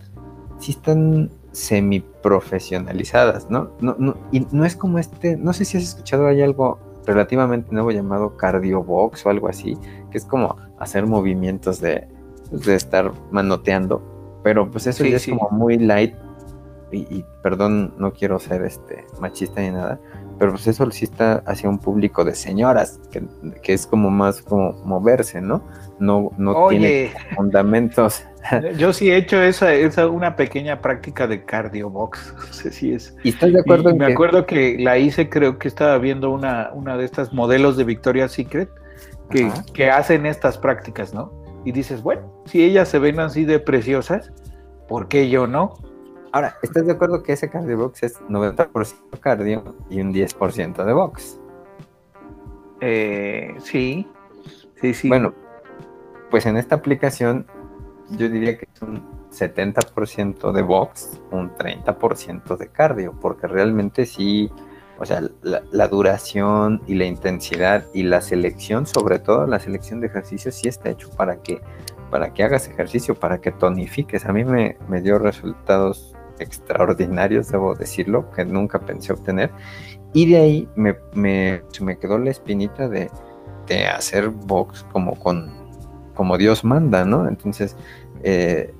[0.60, 3.72] sí están semi-profesionalizadas, ¿no?
[3.82, 4.16] No, ¿no?
[4.32, 8.38] Y no es como este, no sé si has escuchado, hay algo relativamente nuevo llamado
[8.38, 9.78] cardiobox o algo así,
[10.12, 12.08] que es como hacer movimientos de,
[12.52, 14.02] de estar manoteando,
[14.44, 16.14] pero pues eso ya es como muy light
[16.92, 20.00] y, perdón, no quiero ser este machista ni nada,
[20.42, 23.22] pero pues eso sí está hacia un público de señoras, que,
[23.62, 25.62] que es como más como moverse, ¿no?
[26.00, 28.26] No, no tiene fundamentos
[28.80, 32.34] Yo sí he hecho esa, esa una pequeña práctica de cardio box.
[32.48, 33.16] No sé si es.
[33.24, 33.96] Y estoy de acuerdo.
[33.96, 37.84] me acuerdo que la hice, creo que estaba viendo una, una de estas modelos de
[37.84, 38.72] Victoria's Secret
[39.30, 41.32] que, que hacen estas prácticas, ¿no?
[41.66, 44.34] Y dices, bueno, si ellas se ven así de preciosas,
[44.88, 45.76] ¿por qué yo no?
[46.34, 50.94] Ahora, ¿estás de acuerdo que ese cardio box es 90% cardio y un 10% de
[50.94, 51.40] box?
[52.80, 54.08] Eh, sí,
[54.80, 55.10] sí, sí.
[55.10, 55.34] Bueno,
[56.30, 57.46] pues en esta aplicación
[58.12, 64.50] yo diría que es un 70% de box, un 30% de cardio, porque realmente sí,
[65.00, 70.08] o sea, la, duración y la intensidad y la selección, sobre todo la selección de
[70.08, 71.62] ejercicios, sí está hecho para que,
[72.10, 74.26] para que hagas ejercicio, para que tonifiques.
[74.26, 79.52] A mí me, me dio resultados extraordinarios, debo decirlo, que nunca pensé obtener.
[80.14, 83.10] Y de ahí me, me, me quedó la espinita de,
[83.68, 85.62] de hacer box como con
[86.14, 87.28] como Dios manda, ¿no?
[87.28, 87.76] Entonces,
[88.24, 88.74] eh,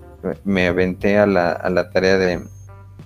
[0.44, 2.44] me aventé a la, a la tarea de,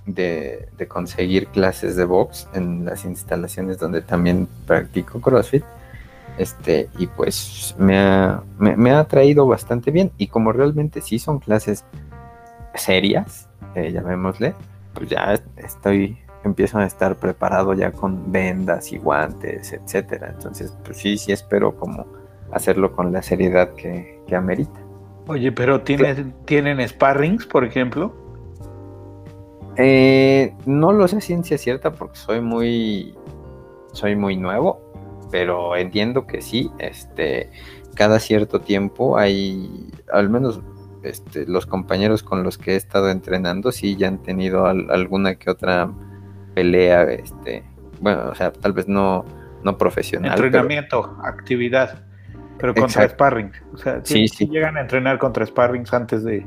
[0.06, 5.64] de, conseguir clases de box en las instalaciones donde también practico CrossFit.
[6.38, 10.12] Este, y pues me ha, me, ha traído bastante bien.
[10.18, 11.86] Y como realmente sí son clases
[12.74, 13.45] serias,
[13.76, 14.55] eh, llamémosle,
[14.93, 20.32] pues ya estoy, empiezo a estar preparado ya con vendas y guantes, etcétera.
[20.34, 22.05] Entonces, pues sí, sí espero como
[22.51, 24.80] hacerlo con la seriedad que, que amerita.
[25.28, 28.13] Oye, pero ¿tienen, ¿tienen sparrings, por ejemplo?
[29.78, 33.13] Eh, no lo sé ciencia cierta porque soy muy
[33.91, 34.80] soy muy nuevo,
[35.32, 36.71] pero entiendo que sí.
[36.78, 37.49] Este
[37.95, 40.61] cada cierto tiempo hay, al menos
[41.10, 45.49] este, los compañeros con los que he estado entrenando, sí ya han tenido alguna que
[45.49, 45.91] otra
[46.53, 47.64] pelea, este,
[47.99, 49.26] bueno, o sea, tal vez no,
[49.64, 50.32] no profesional.
[50.32, 52.06] Entrenamiento, actividad,
[52.58, 53.51] pero contra sparring.
[53.74, 56.45] O sea, sí, sí, llegan a entrenar contra sparrings antes de...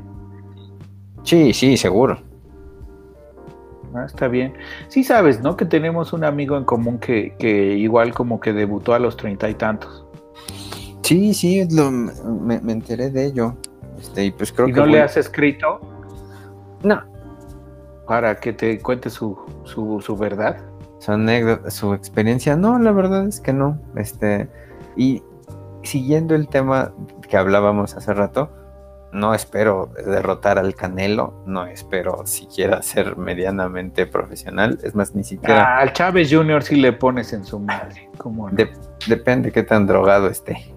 [1.23, 2.21] Sí, sí, seguro.
[3.93, 4.53] Ah, está bien.
[4.87, 5.57] Sí sabes, ¿no?
[5.57, 9.49] Que tenemos un amigo en común que, que igual como que debutó a los treinta
[9.49, 10.05] y tantos.
[11.09, 13.57] Sí, sí, me, enteré de ello.
[13.99, 15.79] Este, y pues creo no le has escrito?
[16.83, 17.01] No.
[18.07, 20.57] Para que te cuente su, su, su verdad.
[20.99, 22.55] Su anécdota, su experiencia.
[22.55, 23.79] No, la verdad es que no.
[23.95, 24.49] Este,
[24.95, 25.21] y
[25.83, 26.93] siguiendo el tema
[27.29, 28.49] que hablábamos hace rato,
[29.11, 35.77] no espero derrotar al Canelo, no espero siquiera ser medianamente profesional, es más, ni siquiera...
[35.77, 36.61] Ah, al Chávez Jr.
[36.61, 38.49] si le pones en su madre, ¿cómo
[39.07, 40.73] depende qué tan drogado esté.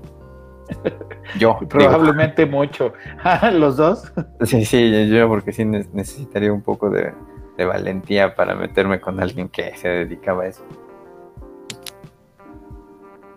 [1.39, 1.59] Yo.
[1.69, 2.93] Probablemente mucho.
[3.53, 4.13] ¿Los dos?
[4.43, 7.13] Sí, sí, yo porque sí necesitaría un poco de,
[7.59, 10.65] valentía para meterme con alguien que se dedicaba a eso.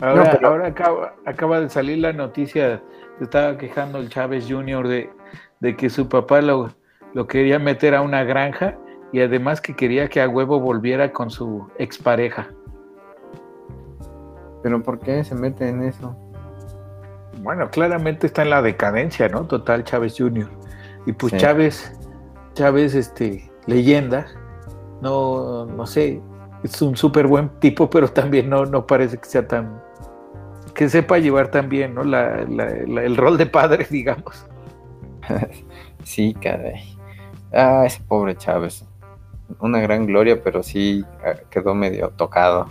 [0.01, 0.67] Ahora,
[1.25, 2.81] acaba, de salir la noticia,
[3.17, 4.87] se estaba quejando el Chávez Jr.
[4.87, 5.09] de,
[5.59, 6.69] de que su papá lo,
[7.13, 8.77] lo quería meter a una granja
[9.11, 12.49] y además que quería que a huevo volviera con su expareja.
[14.61, 16.17] ¿Pero por qué se mete en eso?
[17.41, 19.45] Bueno, claramente está en la decadencia, ¿no?
[19.45, 20.49] Total Chávez Jr.
[21.05, 21.93] Y pues Chávez,
[22.53, 24.27] Chávez, este, leyenda,
[25.01, 26.21] no, no sé,
[26.63, 29.81] es un súper buen tipo, pero también no, no parece que sea tan,
[30.73, 32.01] que sepa llevar tan bien, ¿no?
[32.03, 34.45] el rol de padre, digamos.
[36.03, 36.97] sí, caray.
[37.53, 38.85] Ah, ese pobre Chávez.
[39.59, 42.67] Una gran gloria, pero sí ah, quedó medio tocado.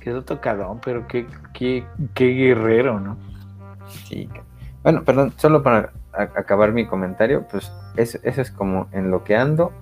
[0.00, 1.84] Quedó tocadón, pero qué, qué,
[2.14, 3.16] qué guerrero, ¿no?
[4.04, 4.28] Sí.
[4.82, 9.72] Bueno, perdón, solo para acabar mi comentario, pues eso, es como en lo que ando.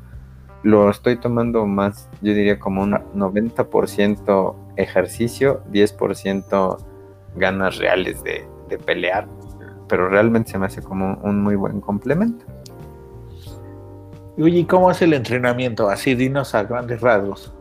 [0.65, 6.85] Lo estoy tomando más, yo diría como un 90% ejercicio, 10%
[7.37, 9.29] ganas reales de, de pelear,
[9.89, 12.45] pero realmente se me hace como un muy buen complemento.
[14.37, 15.89] Oye, ¿y cómo es el entrenamiento?
[15.89, 17.53] Así dinos a grandes rasgos.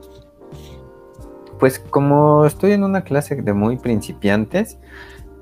[1.60, 4.78] Pues como estoy en una clase de muy principiantes,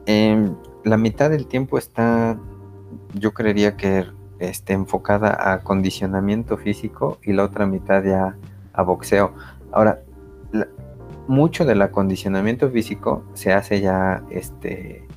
[0.05, 0.49] eh,
[0.84, 2.38] la mitad del tiempo está,
[3.13, 4.05] yo creería que
[4.39, 8.38] esté enfocada a acondicionamiento físico y la otra mitad ya
[8.74, 9.34] a boxeo.
[9.72, 10.01] Ahora,
[11.28, 15.07] mucho del acondicionamiento físico se hace ya este,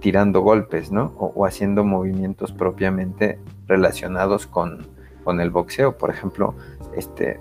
[0.00, 1.14] tirando golpes, ¿no?
[1.16, 4.88] O, haciendo movimientos propiamente relacionados con,
[5.24, 5.96] con, el boxeo.
[5.96, 6.54] Por ejemplo,
[6.96, 7.40] este,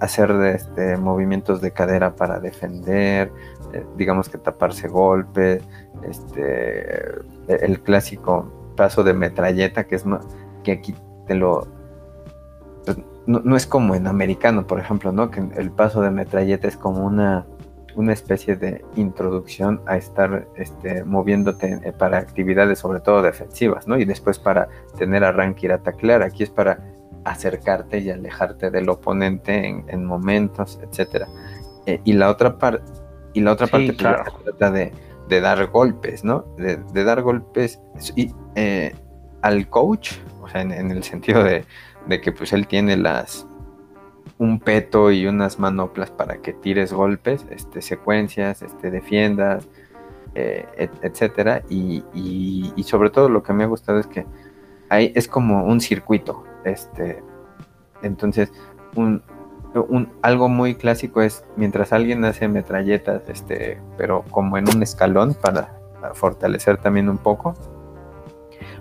[0.00, 3.30] hacer este, movimientos de cadera para defender,
[3.72, 5.62] eh, digamos que taparse golpes,
[6.02, 10.04] este, el clásico paso de metralleta, que es
[10.62, 10.94] que aquí
[11.26, 11.66] te lo...
[12.84, 15.30] Pues, no, es como en americano, por ejemplo, ¿no?
[15.30, 17.44] Que el paso de metralleta es como una,
[18.10, 23.98] especie de introducción a estar este, moviéndote eh, para actividades sobre todo defensivas, ¿no?
[23.98, 26.22] Y después para tener arranque ir a taclear.
[26.22, 26.78] Aquí es para
[27.30, 31.28] acercarte y alejarte del oponente en, momentos, etcétera.
[31.86, 32.82] Eh, y la otra parte,
[33.32, 34.92] y la otra parte pues, trata de
[35.28, 36.44] de dar golpes, ¿no?
[36.56, 37.80] De, dar golpes
[38.16, 38.94] y, eh,
[39.42, 40.12] al coach,
[40.42, 41.64] o sea, en, el sentido de,
[42.20, 43.46] que pues él tiene las
[44.38, 49.68] un peto y unas manoplas para que tires golpes, este, secuencias, este, defiendas,
[50.34, 51.62] eh, etcétera.
[51.68, 54.26] Y, y, sobre todo lo que me ha gustado es que
[54.88, 56.44] hay, es como un circuito.
[56.68, 57.22] Este,
[58.02, 58.52] entonces,
[60.22, 65.74] algo muy clásico es mientras alguien hace metralletas, este, pero como en un escalón para,
[66.14, 67.54] fortalecer también un poco,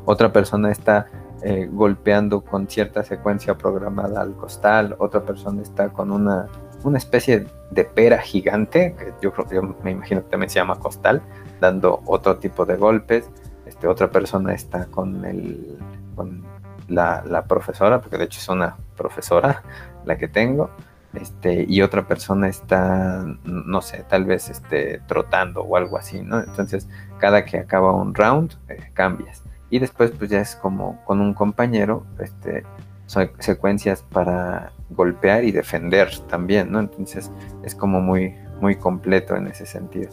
[0.06, 1.08] otra persona está
[1.42, 6.48] eh, golpeando con cierta secuencia programada al costal, otra persona está con una,
[6.96, 11.22] especie de pera gigante, que yo que me imagino que también se llama costal,
[11.60, 13.30] dando otro tipo de golpes,
[13.66, 15.78] este, otra persona está con el
[16.16, 16.44] con
[16.88, 19.64] la, profesora, porque de hecho es una profesora
[20.06, 20.70] la que tengo,
[21.14, 26.40] este, y otra persona está, no sé, tal vez este, trotando o algo así, ¿no?
[26.40, 26.88] Entonces,
[27.20, 29.44] cada que acaba un round, eh, cambias.
[29.70, 32.64] Y después, pues ya es como con un compañero, este,
[33.06, 36.80] son secuencias para golpear y defender también, ¿no?
[36.80, 37.32] Entonces,
[37.64, 40.12] es como muy, muy completo en ese sentido.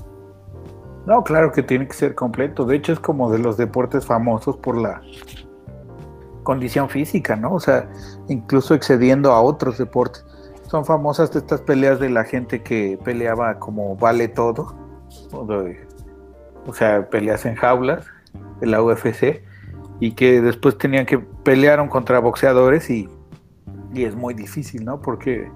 [1.07, 2.65] No, claro que tiene que ser completo.
[2.65, 5.03] De hecho, es como de los deportes famosos por la
[6.45, 7.55] condición física, ¿no?
[7.55, 7.89] O sea,
[8.29, 10.25] incluso excediendo a otros deportes.
[10.69, 14.75] Son famosas estas peleas de la gente que peleaba como vale todo.
[15.33, 18.07] o sea, peleas en jaulas
[18.61, 19.43] de la UFC
[20.01, 23.09] y que después tenían que pelearon contra boxeadores y,
[23.93, 25.01] y es muy difícil, ¿no?
[25.01, 25.51] Porque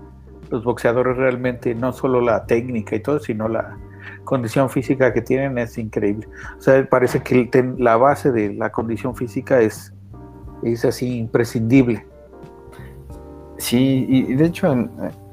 [0.51, 3.76] los boxeadores realmente no solo la técnica y todo, sino la
[4.24, 6.28] condición física que tienen es increíble.
[6.59, 9.93] O sea, parece que la base de la condición física es,
[10.62, 12.06] es así imprescindible.
[13.59, 14.72] Sí, y de hecho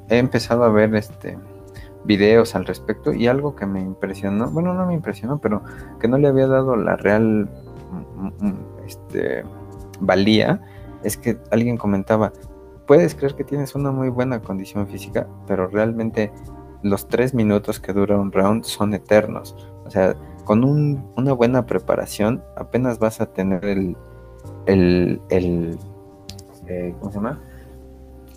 [0.10, 1.38] he empezado a ver este
[2.06, 5.62] videos al respecto y algo que me impresionó, bueno, no me impresionó, pero
[6.00, 7.50] que no le había dado la real
[8.16, 9.44] mm, mm, este,
[10.00, 10.62] valía,
[11.04, 12.32] es que alguien comentaba,
[12.88, 16.32] puedes creer que tienes una muy buena condición física, pero realmente
[16.84, 19.56] los tres minutos que dura un round son eternos.
[19.86, 20.64] O sea, con
[21.16, 23.98] una buena preparación apenas vas a tener el,
[24.68, 25.78] el, el
[26.68, 27.40] eh, ¿cómo se llama?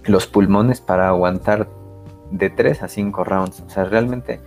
[0.05, 1.69] Los pulmones para aguantar
[2.31, 3.61] de 3 a 5 rounds.
[3.67, 4.41] O sea, realmente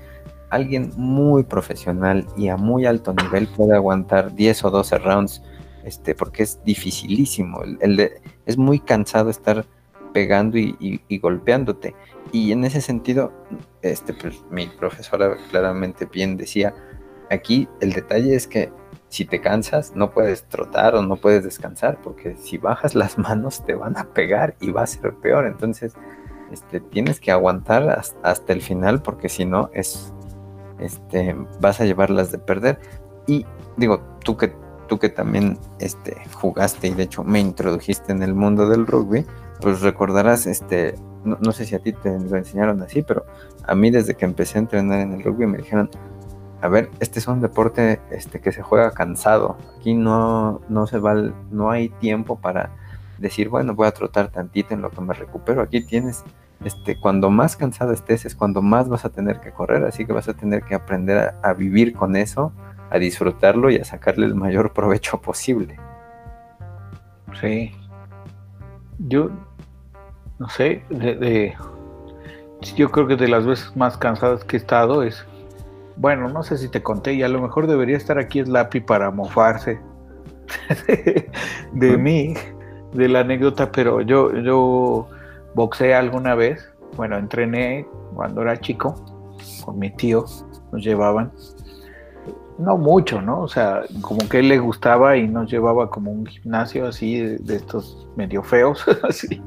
[0.49, 5.43] alguien muy profesional y a muy alto nivel puede aguantar 10 o 12 rounds,
[5.83, 7.61] este, porque es dificilísimo.
[7.79, 8.11] El,
[8.45, 9.65] es muy cansado estar
[10.13, 11.95] pegando y, golpeándote.
[12.31, 13.31] Y en ese sentido,
[13.81, 16.73] este, pues, mi profesora claramente bien decía,
[17.29, 18.71] aquí el detalle es que
[19.11, 23.63] si te cansas no puedes trotar o no puedes descansar, porque si bajas las manos
[23.65, 25.45] te van a pegar y va a ser peor.
[25.45, 25.93] Entonces,
[26.49, 30.13] este, tienes que aguantar hasta, el final porque si no es,
[30.79, 32.79] este, vas a llevarlas de perder.
[33.27, 33.45] Y
[33.75, 34.53] digo, tú que,
[34.87, 39.25] tú que también este, jugaste y de hecho me introdujiste en el mundo del rugby,
[39.59, 40.95] pues recordarás, este,
[41.25, 43.25] no, sé si a ti te lo enseñaron así, pero
[43.65, 45.89] a mí desde que empecé a entrenar en el rugby me dijeron,
[46.61, 49.57] a ver, este es un deporte este, que se juega cansado.
[49.77, 51.15] Aquí no, no se va,
[51.49, 52.69] no hay tiempo para
[53.17, 55.63] decir, bueno, voy a trotar tantito en lo que me recupero.
[55.63, 56.23] Aquí tienes,
[56.63, 60.13] este, cuando más cansado estés es cuando más vas a tener que correr, así que
[60.13, 62.53] vas a tener que aprender a, vivir con eso,
[62.91, 65.77] a disfrutarlo y a sacarle el mayor provecho posible.
[67.39, 67.71] Sí.
[68.99, 69.31] Yo,
[70.37, 71.55] no sé, de,
[72.75, 75.25] yo creo que de las veces más cansadas que he estado es,
[75.95, 79.11] bueno, no sé si te conté y a lo mejor debería estar aquí Slappy para
[79.11, 79.79] mofarse
[81.73, 82.33] de mí
[82.93, 85.07] de la anécdota, pero yo, yo
[85.55, 88.95] boxeé alguna vez, bueno, entrené cuando era chico
[89.63, 90.25] con mi tío,
[90.71, 91.31] nos llevaban,
[92.57, 93.41] no mucho, ¿no?
[93.41, 97.55] O sea, como que él le gustaba y nos llevaba como un gimnasio así de,
[97.55, 99.41] estos medio feos, así,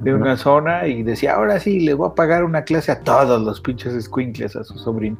[0.00, 3.42] de una zona y decía, ahora sí, le voy a pagar una clase a todos
[3.42, 5.16] los pinches squinkles a su sobrino.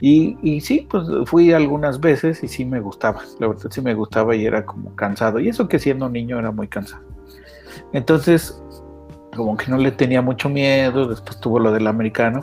[0.00, 4.36] Y, sí, pues fui algunas veces y sí me gustaba, la verdad sí me gustaba
[4.36, 5.40] y era como cansado.
[5.40, 7.02] Y eso que siendo niño era muy cansado.
[7.92, 8.62] Entonces,
[9.34, 12.42] como que no le tenía mucho miedo, después tuvo lo del americano.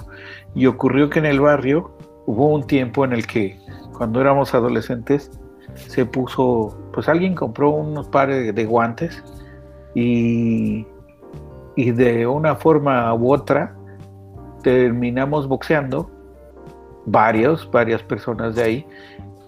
[0.54, 1.96] Y ocurrió que en el barrio
[2.26, 3.58] hubo un tiempo en el que
[3.98, 5.32] cuando éramos adolescentes
[5.76, 9.24] se puso, pues alguien compró unos pares de guantes
[9.94, 10.86] y,
[11.76, 13.76] y de una forma u otra
[14.62, 16.10] terminamos boxeando
[17.06, 18.88] varios, varias personas de ahí,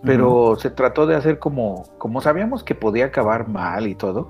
[0.03, 4.29] pero se trató de hacer como, como sabíamos que podía acabar mal y todo.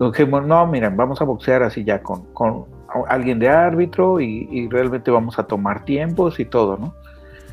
[0.00, 2.66] Dijimos, no, miren, vamos a boxear así ya con, con
[3.08, 6.94] alguien de árbitro y, realmente vamos a tomar tiempos y todo, ¿no?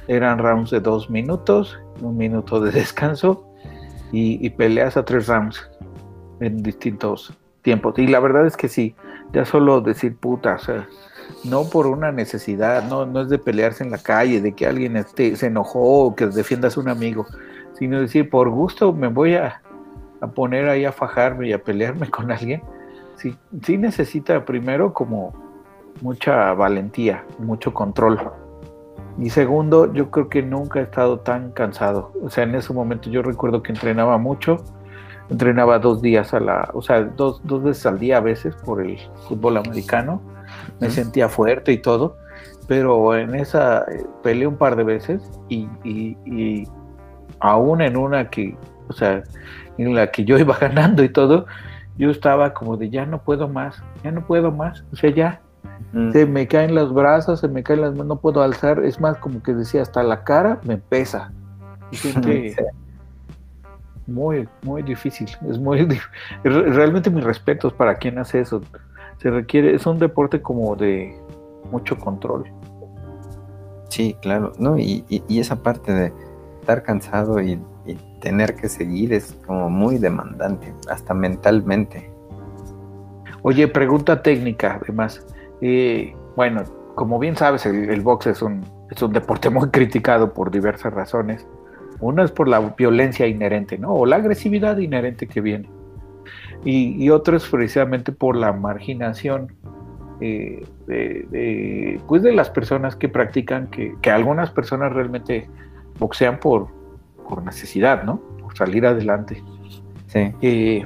[0.08, 3.48] Eran rounds de dos minutos, un minuto de descanso
[4.12, 5.70] y, y peleas a tres rounds
[6.40, 7.98] en distintos tiempos.
[7.98, 8.96] Y la verdad es que sí,
[9.34, 10.88] ya solo decir puta, o sea,
[11.44, 14.98] no por una necesidad, no, no es de pelearse en la calle, de que alguien
[14.98, 17.26] esté, se enojó o que defiendas a un amigo,
[17.74, 19.62] sino decir, por gusto me voy a,
[20.36, 22.62] poner ahí a fajarme y a pelearme con alguien.
[23.16, 25.34] Sí, sí necesita primero como
[26.02, 28.20] mucha valentía, mucho control.
[29.18, 32.12] Y segundo, yo creo que nunca he estado tan cansado.
[32.24, 34.58] O sea, en ese momento yo recuerdo que entrenaba mucho,
[35.30, 38.82] entrenaba dos días a la, o sea, dos, dos veces al día a veces por
[38.82, 38.98] el
[39.28, 40.22] fútbol americano
[40.82, 42.18] me sentía fuerte y todo,
[42.68, 46.68] pero en esa eh, peleé un par de veces y, y,
[47.40, 48.56] aún en una que,
[48.88, 49.24] o sea,
[49.78, 51.46] en la que yo iba ganando y todo,
[51.98, 55.42] yo estaba como de ya no puedo más, ya no puedo más, o sea, ya
[56.12, 59.18] se me caen los brazos, se me caen las manos, no puedo alzar, es más
[59.18, 61.32] como que decía, hasta la cara me pesa.
[61.92, 61.98] Y
[64.08, 65.88] muy, muy difícil, es muy
[66.44, 68.62] realmente mis respetos para quien hace eso
[69.22, 71.16] se requiere, es un deporte como de
[71.72, 72.46] mucho control.
[73.88, 74.80] Sí, claro, ¿no?
[74.80, 76.14] Y, esa parte de
[76.60, 77.60] estar cansado y,
[78.20, 82.12] tener que seguir es como muy demandante, hasta mentalmente.
[83.42, 85.26] Oye, pregunta técnica, además.
[85.60, 86.62] Eh, bueno,
[86.94, 91.48] como bien sabes, el, box es un, es un deporte muy criticado por diversas razones.
[92.00, 93.94] Una es por la violencia inherente, ¿no?
[93.94, 95.68] O la agresividad inherente que viene.
[96.64, 99.52] Y, y otro es precisamente por la marginación
[100.24, 105.50] eh, de, pues de las personas que practican, que, algunas personas realmente
[105.98, 106.68] boxean por,
[107.28, 108.22] por necesidad, ¿no?
[108.40, 109.44] Por salir adelante.
[110.06, 110.32] Sí.
[110.42, 110.86] Eh,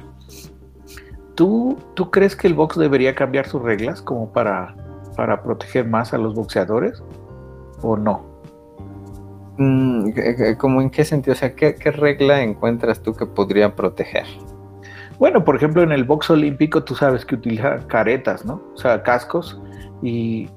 [1.34, 4.74] ¿tú, ¿Tú crees que el box debería cambiar sus reglas como para,
[5.16, 7.02] para proteger más a los boxeadores?
[7.82, 8.24] ¿O no?
[9.58, 10.12] Mm,
[10.56, 11.34] ¿Cómo en qué sentido?
[11.34, 14.24] O sea, ¿qué, ¿qué, regla encuentras tú que podría proteger?
[15.18, 18.62] Bueno, por ejemplo, en el box olímpico tú sabes que utiliza caretas, ¿no?
[18.74, 19.58] O sea, cascos.
[20.02, 20.48] Y,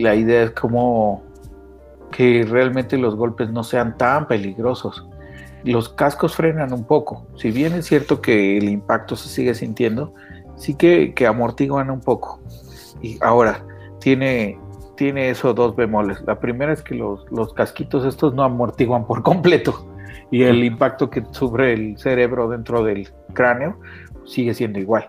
[0.00, 1.22] la idea es como
[2.10, 5.06] que realmente los golpes no sean tan peligrosos.
[5.64, 7.26] Los cascos frenan un poco.
[7.36, 10.14] Si bien es cierto que el impacto se sigue sintiendo,
[10.56, 12.40] sí que, que amortiguan un poco.
[13.02, 13.64] Y ahora,
[14.00, 14.58] tiene,
[14.96, 16.22] tiene eso dos bemoles.
[16.26, 19.86] La primera es que los, los casquitos estos no amortiguan por completo
[20.30, 23.78] y el impacto que sufre el cerebro dentro del cráneo
[24.26, 25.08] sigue siendo igual.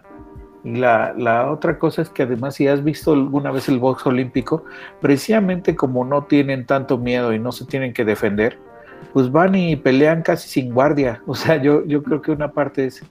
[0.64, 4.66] La, la, otra cosa es que además si has visto alguna vez el box olímpico,
[5.02, 8.60] precisamente como no tienen tanto miedo y no se tienen que defender,
[9.14, 11.22] pues van y pelean casi sin guardia.
[11.26, 13.04] O sea, yo, yo creo que una parte es,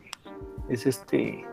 [0.68, 1.44] es este,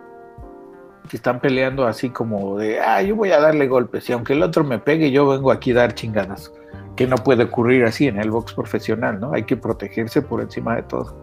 [1.09, 4.43] que están peleando así como de, ah, yo voy a darle golpes y aunque el
[4.43, 6.51] otro me pegue, yo vengo aquí a dar chingadas.
[6.95, 9.33] Que no puede ocurrir así en el box profesional, ¿no?
[9.33, 11.22] Hay que protegerse por encima de todo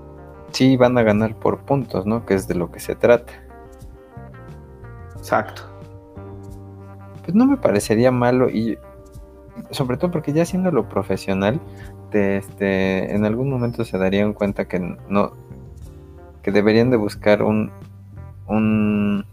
[0.53, 2.27] sí van a ganar por puntos, ¿no?
[2.27, 3.33] Que es de lo que se trata.
[5.17, 5.63] Exacto.
[7.23, 8.79] Pues no me parecería malo y
[9.71, 11.61] sobre todo porque ya lo profesional,
[12.13, 15.33] este, en algún momento se darían cuenta que no,
[16.43, 17.71] que deberían de buscar un,
[18.47, 19.25] un,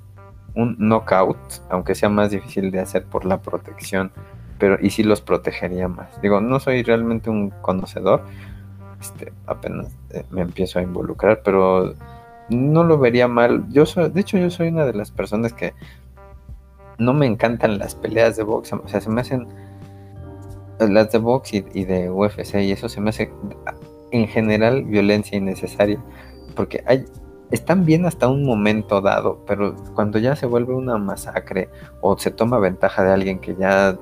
[0.56, 1.38] un knockout,
[1.70, 4.12] aunque sea más difícil de hacer por la protección,
[4.60, 6.22] pero y sí los protegería más.
[6.22, 8.24] Digo, no soy realmente un conocedor,
[9.02, 11.94] este, apenas eh, me empiezo a involucrar, pero
[12.50, 13.66] no lo vería mal.
[13.70, 15.74] Yo soy, de hecho, yo soy una de las personas que
[16.98, 19.48] no me encantan las peleas de box, o sea, se me hacen
[20.80, 23.32] las de box y, de UFC y eso se me hace
[24.12, 26.00] en general violencia innecesaria,
[26.56, 27.06] porque hay
[27.52, 31.70] están bien hasta un momento dado, pero cuando ya se vuelve una masacre
[32.02, 33.98] o se toma ventaja de alguien que ya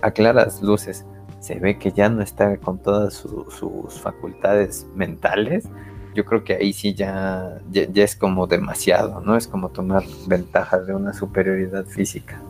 [0.00, 1.04] a claras luces
[1.44, 5.68] se ve que ya no está con todas sus facultades mentales,
[6.14, 9.36] yo creo que ahí sí ya, ya, es como demasiado, ¿no?
[9.36, 12.40] Es como tomar ventaja de una superioridad física.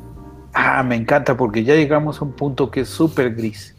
[0.53, 3.75] Ah, me encanta porque ya llegamos a un punto que es súper gris.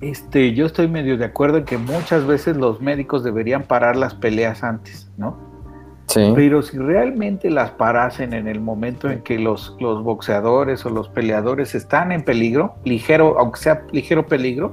[0.00, 4.14] Este, yo estoy medio de acuerdo en que muchas veces los médicos deberían parar las
[4.14, 5.36] peleas antes, ¿no?
[6.34, 11.08] Pero si realmente las parasen en el momento en que los, los boxeadores o los
[11.08, 14.72] peleadores están en peligro, ligero, aunque sea ligero peligro,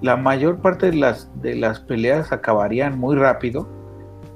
[0.00, 3.68] la mayor parte de las, de las peleas acabarían muy rápido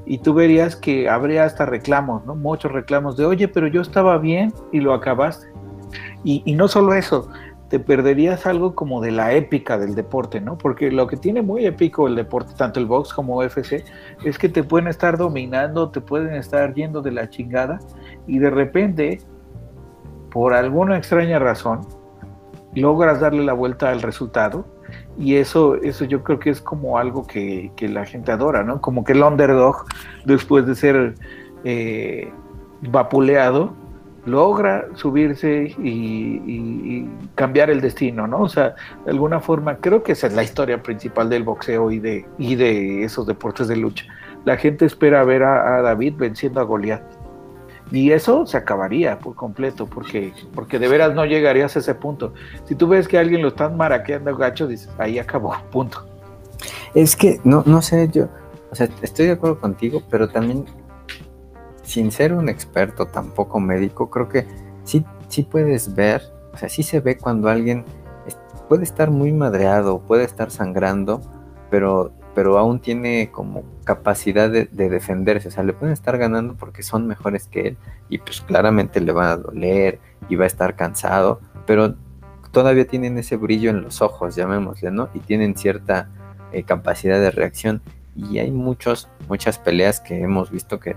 [0.05, 2.35] y tú verías que habría hasta reclamos, ¿no?
[2.35, 5.47] Muchos reclamos de, oye, pero yo estaba bien y lo acabaste.
[6.25, 7.29] Y, y no solo eso,
[7.73, 10.59] te perderías algo como de la épica del deporte, ¿no?
[10.59, 13.83] Porque lo que tiene muy épico el deporte, tanto el box como UFC,
[14.25, 17.79] es que te pueden estar dominando, te pueden estar yendo de la chingada
[18.27, 19.23] y de repente,
[20.31, 21.81] por alguna extraña razón,
[22.75, 24.67] logras darle la vuelta al resultado
[25.17, 28.83] y eso, eso yo creo que es como algo que, la gente adora, ¿no?
[28.83, 29.87] Como que el underdog,
[30.27, 31.15] después de ser
[31.65, 32.31] eh,
[32.83, 33.73] vapuleado,
[34.25, 38.43] logra subirse y, cambiar el destino, ¿no?
[38.43, 41.99] O sea, de alguna forma, creo que esa es la historia principal del boxeo y
[41.99, 44.05] de, esos deportes de lucha.
[44.45, 47.03] La gente espera ver a, David venciendo a Goliat.
[47.91, 52.33] Y eso se acabaría por completo, porque, porque de veras no llegarías a ese punto.
[52.65, 56.07] Si tú ves que alguien lo están maraqueando gacho, dices, ahí acabó, punto.
[56.95, 58.29] Es que, no, no sé, yo,
[58.71, 60.65] o sea, estoy de acuerdo contigo, pero también
[61.93, 64.47] sin ser un experto, tampoco médico, creo que
[64.83, 66.23] sí, sí puedes ver,
[66.55, 67.85] o sea, sí se ve cuando alguien
[68.67, 71.21] puede estar muy madreado, puede estar sangrando,
[71.71, 76.83] pero, pero aún tiene como capacidad de, defenderse, o sea, le pueden estar ganando porque
[76.83, 77.77] son mejores que él
[78.09, 81.95] y pues claramente le va a doler y va a estar cansado, pero
[82.53, 85.11] todavía tienen ese brillo en los ojos, llamémosle, ¿no?
[85.13, 86.09] Y tienen cierta
[86.53, 87.83] eh, capacidad de reacción.
[88.15, 90.97] Y hay muchos, muchas peleas que hemos visto que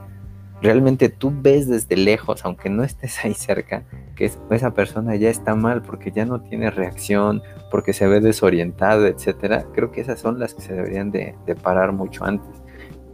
[0.61, 3.83] realmente tú ves desde lejos, aunque no estés ahí cerca,
[4.15, 9.05] que esa persona ya está mal porque ya no tiene reacción, porque se ve desorientado,
[9.05, 9.65] etcétera.
[9.73, 12.49] Creo que esas son las que se deberían de, parar mucho antes.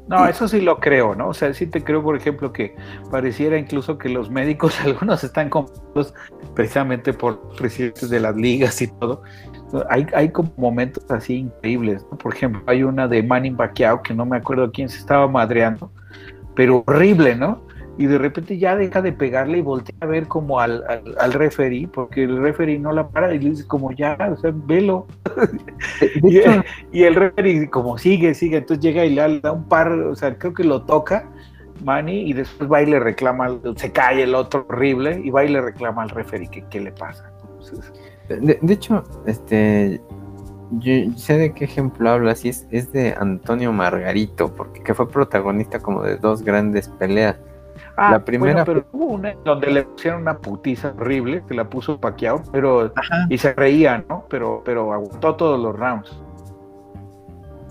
[0.07, 1.29] No, eso sí lo creo, ¿no?
[1.29, 2.75] O sea, sí te creo, por ejemplo, que
[3.09, 6.13] pareciera incluso que los médicos, algunos están comprados
[6.53, 9.23] precisamente por presidentes de las ligas y todo,
[9.89, 12.03] hay, hay como momentos así increíbles.
[12.19, 15.91] Por ejemplo, hay una de Manny Pacquiao que no me acuerdo quién se estaba madreando,
[16.55, 17.61] pero horrible, ¿no?
[17.97, 20.83] Y de repente ya deja de pegarle y voltea a ver como al,
[21.19, 24.51] al, referee, porque el referee no la para y le dice como ya, o sea,
[24.53, 25.07] velo.
[26.93, 30.37] y, el referee como sigue, sigue, entonces llega y le da un par, o sea,
[30.37, 31.29] creo que lo toca
[31.83, 35.49] Manny y después va y le reclama, se cae el otro horrible y va y
[35.49, 37.31] le reclama al referee que qué le pasa.
[38.29, 40.01] de, hecho, este,
[40.79, 45.09] yo sé de qué ejemplo hablas y es, es de Antonio Margarito, porque que fue
[45.09, 47.37] protagonista como de dos grandes peleas.
[47.97, 48.63] Ah, la primera.
[48.63, 52.93] pero hubo una donde le pusieron una putiza horrible, que la puso paqueado, pero.
[53.29, 54.25] Y se reía, ¿no?
[54.29, 56.21] Pero, pero aguantó todos los rounds.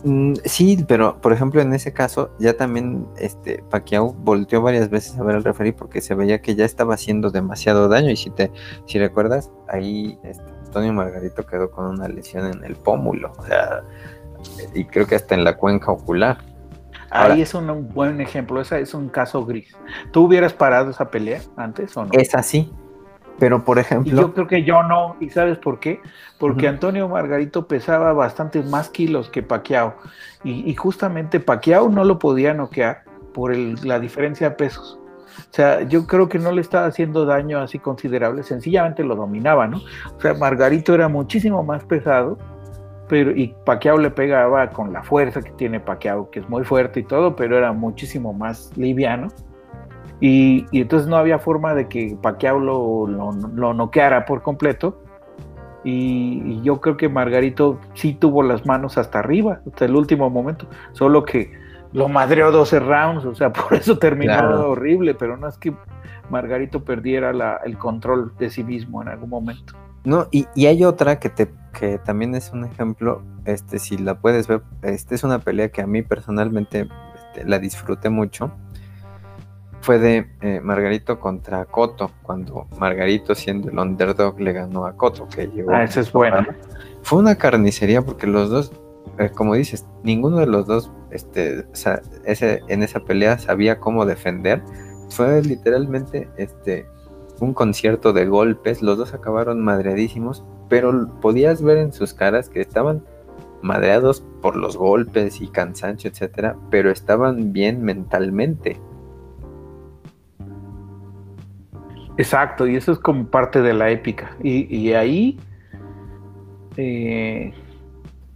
[0.05, 5.19] Mm, sí, pero por ejemplo en ese caso ya también este Pacquiao volteó varias veces
[5.19, 8.31] a ver al referee porque se veía que ya estaba haciendo demasiado daño y si
[8.31, 8.51] te
[8.87, 13.83] si recuerdas ahí este, Antonio Margarito quedó con una lesión en el pómulo, o sea,
[14.73, 16.39] y creo que hasta en la cuenca ocular.
[17.11, 19.77] Ahí es un, buen ejemplo, ese es un caso gris.
[20.13, 22.11] ¿Tú hubieras parado esa pelea antes o no?
[22.13, 22.73] Es así,
[23.41, 24.13] pero por ejemplo.
[24.13, 25.17] yo creo que yo no.
[25.19, 26.01] ¿Y sabes por qué?
[26.39, 29.97] Porque Antonio Margarito pesaba bastantes más kilos que Paquiao.
[30.45, 33.03] Y, justamente Paquiao no lo podía noquear
[33.35, 35.01] por la diferencia de pesos.
[35.39, 39.67] O sea, yo creo que no le estaba haciendo daño así considerable, sencillamente lo dominaba,
[39.67, 39.79] ¿no?
[40.17, 42.39] O sea, Margarito era muchísimo más pesado,
[43.09, 47.01] pero y Paquiao le pegaba con la fuerza que tiene Paquiao, que es muy fuerte
[47.01, 49.29] y todo, pero era muchísimo más liviano
[50.21, 55.03] y, entonces no había forma de que Pacquiao lo, lo, noqueara por completo.
[55.83, 60.67] Y, yo creo que Margarito sí tuvo las manos hasta arriba, hasta el último momento.
[60.93, 61.51] Solo que
[61.93, 65.75] lo madreó 12 rounds, o sea, por eso terminó horrible, pero no es que
[66.31, 67.31] Margarito perdiera
[67.65, 69.75] el control de sí mismo en algún momento.
[70.05, 74.19] No, y, y, hay otra que te que también es un ejemplo, este, si la
[74.19, 78.51] puedes ver, este es una pelea que a mí personalmente este, la disfruté mucho
[79.83, 85.27] fue de eh, Margarito contra Coto, cuando Margarito siendo el underdog le ganó a Coto,
[85.29, 85.73] que llegó.
[85.73, 86.47] Ah, eso es bueno.
[87.03, 88.73] Fue una carnicería porque los dos,
[89.19, 91.67] eh, como dices, ninguno de los dos este,
[92.25, 94.63] ese, en esa pelea sabía cómo defender.
[95.11, 96.87] Fue literalmente este,
[97.41, 102.61] un concierto de golpes, los dos acabaron madreadísimos, pero podías ver en sus caras que
[102.61, 103.03] estaban
[103.63, 108.81] madreados por los golpes y cansancio, etcétera, pero estaban bien mentalmente.
[112.17, 114.37] Exacto, y eso es como parte de la épica.
[114.43, 115.39] Y, ahí,
[116.77, 117.53] eh,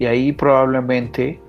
[0.07, 1.41] ahí probablemente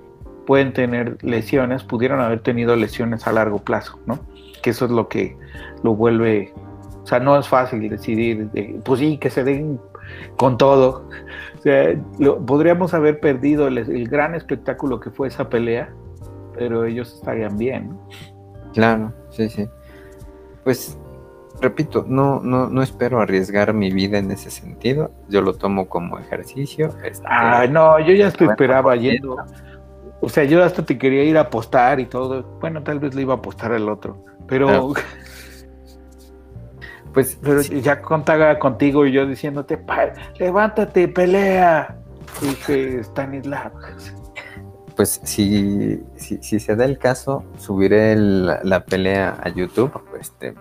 [0.46, 4.20] pueden tener lesiones, pudieron haber tenido lesiones a largo plazo, ¿no?
[4.62, 5.36] Que eso es lo que
[5.82, 6.52] lo vuelve,
[7.02, 8.48] o sea, no es fácil decidir,
[8.84, 9.80] pues sí, que se den
[10.36, 11.08] con todo.
[11.58, 11.96] O sea,
[12.46, 15.92] podríamos haber perdido el, el, gran espectáculo que fue esa pelea,
[16.54, 17.90] pero ellos estarían bien.
[17.90, 18.08] ¿no?
[18.72, 19.68] Claro, sí, sí.
[20.64, 20.98] Pues
[21.60, 25.10] repito, no, no, no espero arriesgar mi vida en ese sentido.
[25.28, 26.94] Yo lo tomo como ejercicio.
[27.04, 29.36] Este, ah, no, yo ya te esperaba yendo.
[30.20, 32.42] O sea, yo hasta te quería ir a apostar y todo.
[32.60, 34.24] Bueno, tal vez le iba a apostar al otro.
[34.46, 34.94] Pero.
[37.12, 39.80] Pues pero ya contaba contigo y yo diciéndote,
[40.38, 41.96] levántate, pelea.
[42.42, 43.72] Dije, Stanislav.
[44.94, 49.98] Pues si, si, si, se da el caso, subiré la pelea a YouTube.
[50.10, 50.54] Pues, este,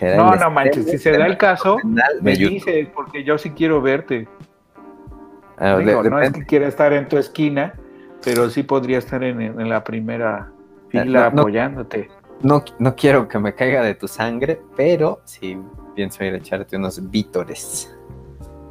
[0.00, 1.76] no, no manches, si se da el caso,
[2.20, 4.28] me dice, porque yo sí quiero verte.
[5.58, 7.74] Ah, no es que quiera estar en tu esquina,
[8.24, 10.50] pero sí podría estar en, la primera
[10.88, 12.08] fila apoyándote.
[12.42, 15.58] No, no quiero que me caiga de tu sangre, pero sí
[15.94, 17.94] pienso ir a echarte unos vítores.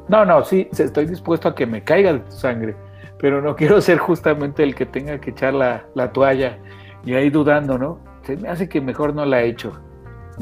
[0.08, 2.76] No, no, sí, estoy dispuesto a que me caiga de tu sangre,
[3.18, 6.58] pero no quiero ser justamente el que tenga que echar la, la toalla
[7.04, 8.00] y ahí dudando, ¿no?
[8.24, 9.80] Se me hace que mejor no la he hecho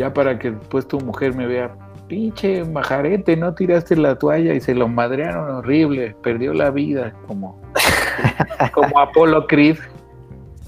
[0.01, 1.77] ya para que después tu mujer me vea,
[2.09, 7.61] pinche majarete, no tiraste la toalla y se lo madrearon horrible, perdió la vida, como,
[8.73, 9.77] como Apolo Creed.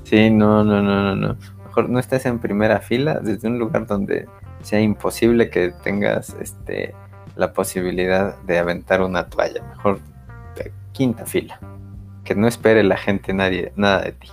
[0.04, 1.36] Sí, no, no, no, no, no.
[1.64, 4.28] Mejor no estés en primera fila, desde un lugar donde
[4.60, 6.94] sea imposible que tengas este
[7.34, 9.62] la posibilidad de aventar una toalla.
[9.62, 9.98] Mejor
[10.56, 11.58] de quinta fila.
[12.22, 14.28] Que no espere la gente nadie, nada de ti.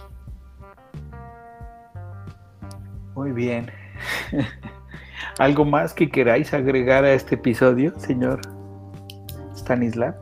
[3.15, 3.71] Muy bien.
[5.37, 8.41] ¿Algo más que queráis agregar a este episodio, señor
[9.55, 10.15] Stanislav?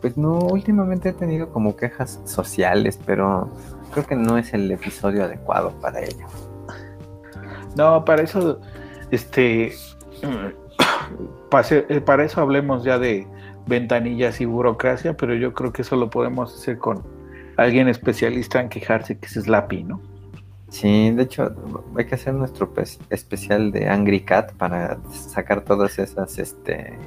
[0.00, 3.50] Pues no, últimamente he tenido como quejas sociales, pero
[3.92, 6.26] creo que no es el episodio adecuado para ello.
[7.76, 8.60] No, para eso,
[9.10, 9.72] este,
[10.22, 13.26] eh, para eso hablemos ya de
[13.66, 17.02] ventanillas y burocracia, pero yo creo que eso lo podemos hacer con
[17.56, 20.00] alguien especialista en quejarse, que es Slappy, ¿no?
[20.72, 21.54] Sí, de hecho,
[21.98, 22.72] hay que hacer nuestro
[23.10, 26.98] especial de Angry Cat para sacar todas esas, este,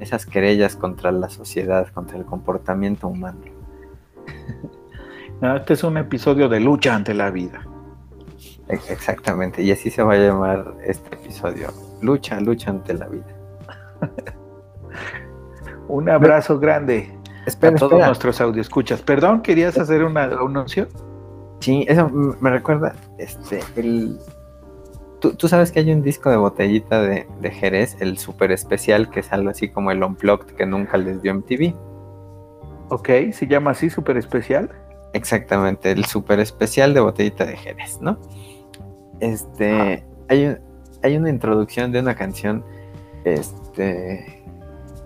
[0.00, 3.38] esas querellas contra la sociedad, contra el comportamiento humano.
[5.56, 7.64] este es un episodio de lucha ante la vida.
[8.68, 11.68] Exactamente, y así se va a llamar este episodio.
[12.02, 13.32] Lucha, lucha ante la vida.
[15.88, 19.02] un abrazo grande a todos nuestros escuchas.
[19.02, 20.88] Perdón, ¿querías hacer una, anuncio?
[21.60, 24.18] Sí, eso me recuerda, este, el...
[25.20, 29.32] ¿Tú, sabes que hay un disco de botellita de, Jerez, el super especial, que es
[29.32, 31.74] algo así como el Unplugged que nunca les dio MTV.
[32.90, 34.70] Ok, se llama así, super especial.
[35.14, 38.20] Exactamente, el super especial de botellita de Jerez, ¿no?
[39.18, 40.56] Este, hay,
[41.02, 42.64] hay una introducción de una canción,
[43.24, 44.44] este,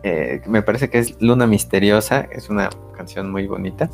[0.03, 3.90] eh, me parece que es Luna Misteriosa, es una canción muy bonita,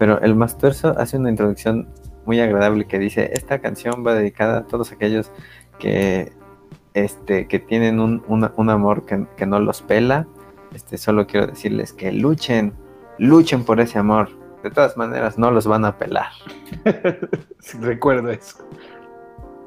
[0.00, 1.86] pero el Mastuerzo hace una introducción
[2.24, 5.30] muy agradable que dice, esta canción va dedicada a todos aquellos
[5.78, 6.32] que,
[6.94, 10.26] este, que tienen un, amor que, que, no los pela,
[10.74, 12.72] este, solo quiero decirles que luchen,
[13.18, 14.30] luchen por ese amor,
[14.62, 16.30] de todas maneras no los van a pelar.
[17.82, 18.66] recuerdo eso.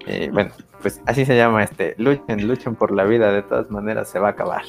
[0.07, 0.49] Y bueno,
[0.81, 4.29] pues así se llama este, luchen, luchen por la vida, de todas maneras se va
[4.29, 4.63] a acabar.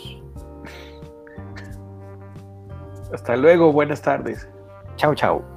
[3.15, 4.47] Hasta luego, buenas tardes.
[4.97, 5.54] Chao, chao.